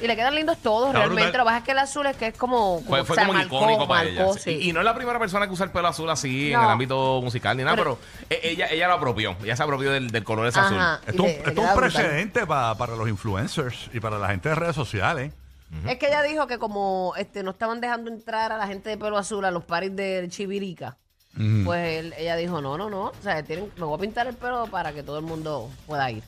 Y 0.00 0.06
le 0.06 0.14
quedan 0.16 0.34
lindos 0.34 0.58
todos, 0.58 0.88
Está 0.88 0.98
realmente. 0.98 1.22
brutal. 1.24 1.38
Lo 1.38 1.44
que 1.44 1.46
pasa 1.46 1.58
es 1.58 1.64
que 1.64 1.70
el 1.72 1.78
azul 1.78 2.06
es 2.06 2.16
que 2.16 2.26
es 2.26 2.36
como... 2.36 2.80
Fue, 2.82 3.04
fue 3.04 3.14
o 3.14 3.18
sea, 3.18 3.26
como 3.26 3.38
marcó- 3.38 3.56
icónico 3.62 3.88
para 3.88 4.04
ella. 4.04 4.20
marcó, 4.24 4.34
sí. 4.34 4.40
sí. 4.40 4.50
Y, 4.62 4.70
y 4.70 4.72
no 4.72 4.80
es 4.80 4.84
la 4.84 4.94
primera 4.94 5.18
persona 5.18 5.46
que 5.46 5.52
usa 5.52 5.64
el 5.64 5.72
pelo 5.72 5.88
azul 5.88 6.10
así 6.10 6.48
en 6.52 6.58
No. 6.58 6.64
el 6.64 6.70
ámbito 6.70 7.20
musical 7.22 7.56
ni 7.56 7.64
nada, 7.64 7.76
pero, 7.76 7.98
Pero- 8.28 8.40
e- 8.42 8.50
ella, 8.50 8.66
ella 8.70 8.88
lo 8.88 8.94
apropió. 8.94 9.36
Ella 9.42 9.56
se 9.56 9.62
apropió 9.62 9.90
del, 9.92 10.10
del 10.10 10.24
color 10.24 10.46
ese 10.46 10.60
azul. 10.60 10.76
Y 10.76 11.16
le- 11.18 11.30
esto 11.30 11.42
es 11.42 11.48
un 11.48 11.54
brutal. 11.54 11.76
precedente 11.76 12.46
pa- 12.46 12.74
para 12.76 12.94
los 12.96 13.08
influencers 13.08 13.88
y 13.92 14.00
para 14.00 14.18
la 14.18 14.28
gente 14.28 14.48
de 14.50 14.54
redes 14.54 14.76
sociales. 14.76 15.32
Es 15.88 15.98
que 15.98 16.06
ella 16.08 16.22
dijo 16.22 16.46
que 16.46 16.58
como 16.58 17.14
este 17.16 17.42
no 17.42 17.50
estaban 17.50 17.80
dejando 17.80 18.08
entrar 18.10 18.52
a 18.52 18.56
la 18.58 18.66
gente 18.68 18.88
de 18.90 18.96
pelo 18.98 19.18
azul 19.18 19.44
a 19.44 19.50
los 19.50 19.64
paris 19.64 19.96
de 19.96 20.26
Chivirica, 20.28 20.96
pues 21.64 21.98
él- 21.98 22.14
ella 22.16 22.36
dijo, 22.36 22.60
no, 22.60 22.78
no, 22.78 22.88
no, 22.88 23.06
o 23.06 23.12
sea, 23.22 23.42
tienen, 23.42 23.70
me 23.76 23.84
voy 23.84 23.96
a 23.96 24.00
pintar 24.00 24.26
el 24.26 24.34
pelo 24.36 24.66
para 24.68 24.92
que 24.92 25.02
todo 25.02 25.18
el 25.18 25.24
mundo 25.24 25.68
pueda 25.86 26.10
ir. 26.10 26.22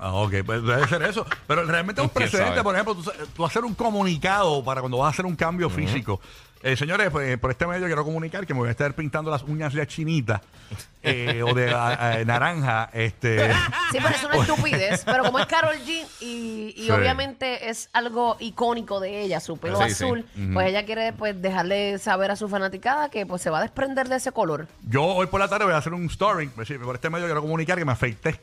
Ah, 0.00 0.12
ok, 0.14 0.34
pues 0.44 0.62
debe 0.64 0.86
ser 0.88 1.02
eso. 1.02 1.24
Pero 1.46 1.64
realmente 1.64 2.00
es 2.00 2.04
un 2.04 2.08
¿Quién 2.14 2.28
precedente, 2.28 2.50
sabe? 2.56 2.62
por 2.62 2.74
ejemplo, 2.74 2.94
tú, 2.94 3.12
tú 3.36 3.44
hacer 3.44 3.64
un 3.64 3.74
comunicado 3.74 4.62
para 4.64 4.80
cuando 4.80 4.98
vas 4.98 5.06
a 5.06 5.10
hacer 5.10 5.26
un 5.26 5.36
cambio 5.36 5.70
físico. 5.70 6.20
Eh, 6.64 6.76
señores, 6.76 7.10
pues, 7.10 7.36
por 7.38 7.50
este 7.50 7.66
medio 7.66 7.86
quiero 7.86 8.04
comunicar 8.04 8.46
que 8.46 8.54
me 8.54 8.60
voy 8.60 8.68
a 8.68 8.70
estar 8.70 8.94
pintando 8.94 9.32
las 9.32 9.42
uñas 9.42 9.74
de 9.74 9.84
chinita 9.84 10.40
eh, 11.02 11.42
o 11.42 11.52
de 11.54 11.72
a- 11.74 12.12
a- 12.12 12.24
naranja. 12.24 12.88
Este, 12.92 13.52
Sí, 13.90 13.98
pero 14.00 14.08
es 14.10 14.22
una 14.22 14.36
estupidez, 14.36 15.02
pero 15.04 15.24
como 15.24 15.40
es 15.40 15.46
Carol 15.46 15.74
G 15.84 16.04
y, 16.20 16.72
y 16.76 16.84
Sí. 16.84 16.90
obviamente 16.92 17.68
es 17.68 17.90
algo 17.92 18.36
icónico 18.38 19.00
de 19.00 19.22
ella, 19.22 19.40
su 19.40 19.56
pelo 19.56 19.76
Sí, 19.78 19.84
sí. 19.92 20.04
azul, 20.04 20.24
pues 20.52 20.68
ella 20.68 20.84
quiere 20.86 21.12
pues 21.12 21.40
dejarle 21.42 21.98
saber 21.98 22.30
a 22.30 22.36
su 22.36 22.48
fanaticada 22.48 23.08
que 23.08 23.26
pues 23.26 23.42
se 23.42 23.50
va 23.50 23.58
a 23.58 23.62
desprender 23.62 24.08
de 24.08 24.16
ese 24.16 24.30
color. 24.30 24.68
yo 24.88 25.02
hoy 25.04 25.26
por 25.26 25.40
la 25.40 25.48
tarde 25.48 25.64
voy 25.64 25.74
a 25.74 25.78
hacer 25.78 25.92
un 25.94 26.04
story. 26.06 26.44
es 26.46 26.56
decir, 26.56 26.80
Por 26.80 26.94
este 26.94 27.10
medio 27.10 27.26
quiero 27.26 27.40
comunicar 27.42 27.76
que 27.76 27.84
me 27.84 27.92
afeité 27.92 28.40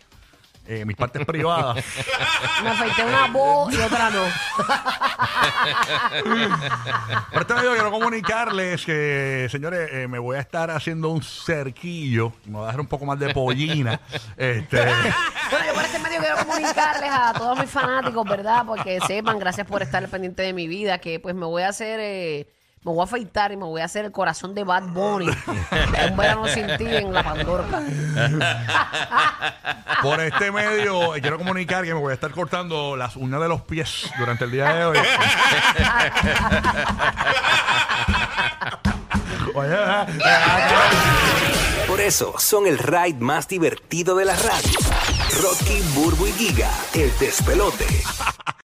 eh, 0.69 0.85
mis 0.85 0.95
partes 0.95 1.25
privadas. 1.25 1.83
Me 2.63 2.69
afeité 2.69 3.03
una 3.03 3.27
voz 3.27 3.73
y 3.73 3.77
otra 3.77 4.11
no. 4.11 4.21
Por 7.33 7.41
este 7.41 7.53
medio 7.55 7.73
quiero 7.73 7.89
comunicarles 7.89 8.85
que, 8.85 9.47
señores, 9.49 9.89
eh, 9.91 10.07
me 10.07 10.19
voy 10.19 10.37
a 10.37 10.41
estar 10.41 10.69
haciendo 10.69 11.09
un 11.09 11.23
cerquillo. 11.23 12.33
Me 12.45 12.53
voy 12.53 12.63
a 12.63 12.65
dejar 12.67 12.81
un 12.81 12.87
poco 12.87 13.05
más 13.05 13.17
de 13.17 13.33
pollina. 13.33 13.99
este, 14.37 14.77
Bueno, 15.49 15.65
yo 15.65 15.73
por 15.73 15.83
este 15.83 15.99
medio 15.99 16.19
quiero 16.19 16.37
comunicarles 16.37 17.09
a 17.11 17.33
todos 17.33 17.59
mis 17.59 17.69
fanáticos, 17.69 18.29
¿verdad? 18.29 18.63
Porque 18.67 18.99
sepan, 19.07 19.39
gracias 19.39 19.65
por 19.65 19.81
estar 19.81 20.07
pendiente 20.07 20.43
de 20.43 20.53
mi 20.53 20.67
vida, 20.67 20.99
que 20.99 21.19
pues 21.19 21.33
me 21.33 21.47
voy 21.47 21.63
a 21.63 21.69
hacer, 21.69 21.99
eh, 21.99 22.47
me 22.83 22.93
voy 22.93 23.01
a 23.01 23.03
afeitar 23.03 23.51
y 23.51 23.57
me 23.57 23.65
voy 23.65 23.81
a 23.81 23.85
hacer 23.85 24.05
el 24.05 24.11
corazón 24.11 24.55
de 24.55 24.63
Bad 24.63 24.89
Bunny. 24.89 25.27
un 25.27 26.17
verano 26.17 26.47
sin 26.47 26.65
ti 26.77 26.87
en 26.87 27.13
la 27.13 27.23
Pandora. 27.23 27.65
por 30.01 30.19
este 30.21 30.51
medio 30.51 31.15
eh, 31.15 31.21
quiero 31.21 31.37
comunicar 31.37 31.83
que 31.83 31.93
me 31.93 31.99
voy 31.99 32.11
a 32.11 32.13
estar 32.13 32.31
cortando 32.31 32.95
las 32.95 33.17
uñas 33.17 33.41
de 33.41 33.49
los 33.49 33.61
pies 33.61 34.09
durante 34.17 34.45
el 34.45 34.51
día 34.51 34.73
de 34.73 34.85
hoy. 34.85 34.97
Oye, 39.55 39.75
Por 41.87 41.99
eso 41.99 42.35
son 42.37 42.65
el 42.65 42.77
ride 42.77 43.19
más 43.19 43.47
divertido 43.47 44.15
de 44.15 44.25
la 44.25 44.35
radio. 44.35 44.79
Rocky, 45.41 45.81
Burbu 45.95 46.27
y 46.27 46.31
Giga, 46.33 46.69
el 46.93 47.11
despelote. 47.17 47.85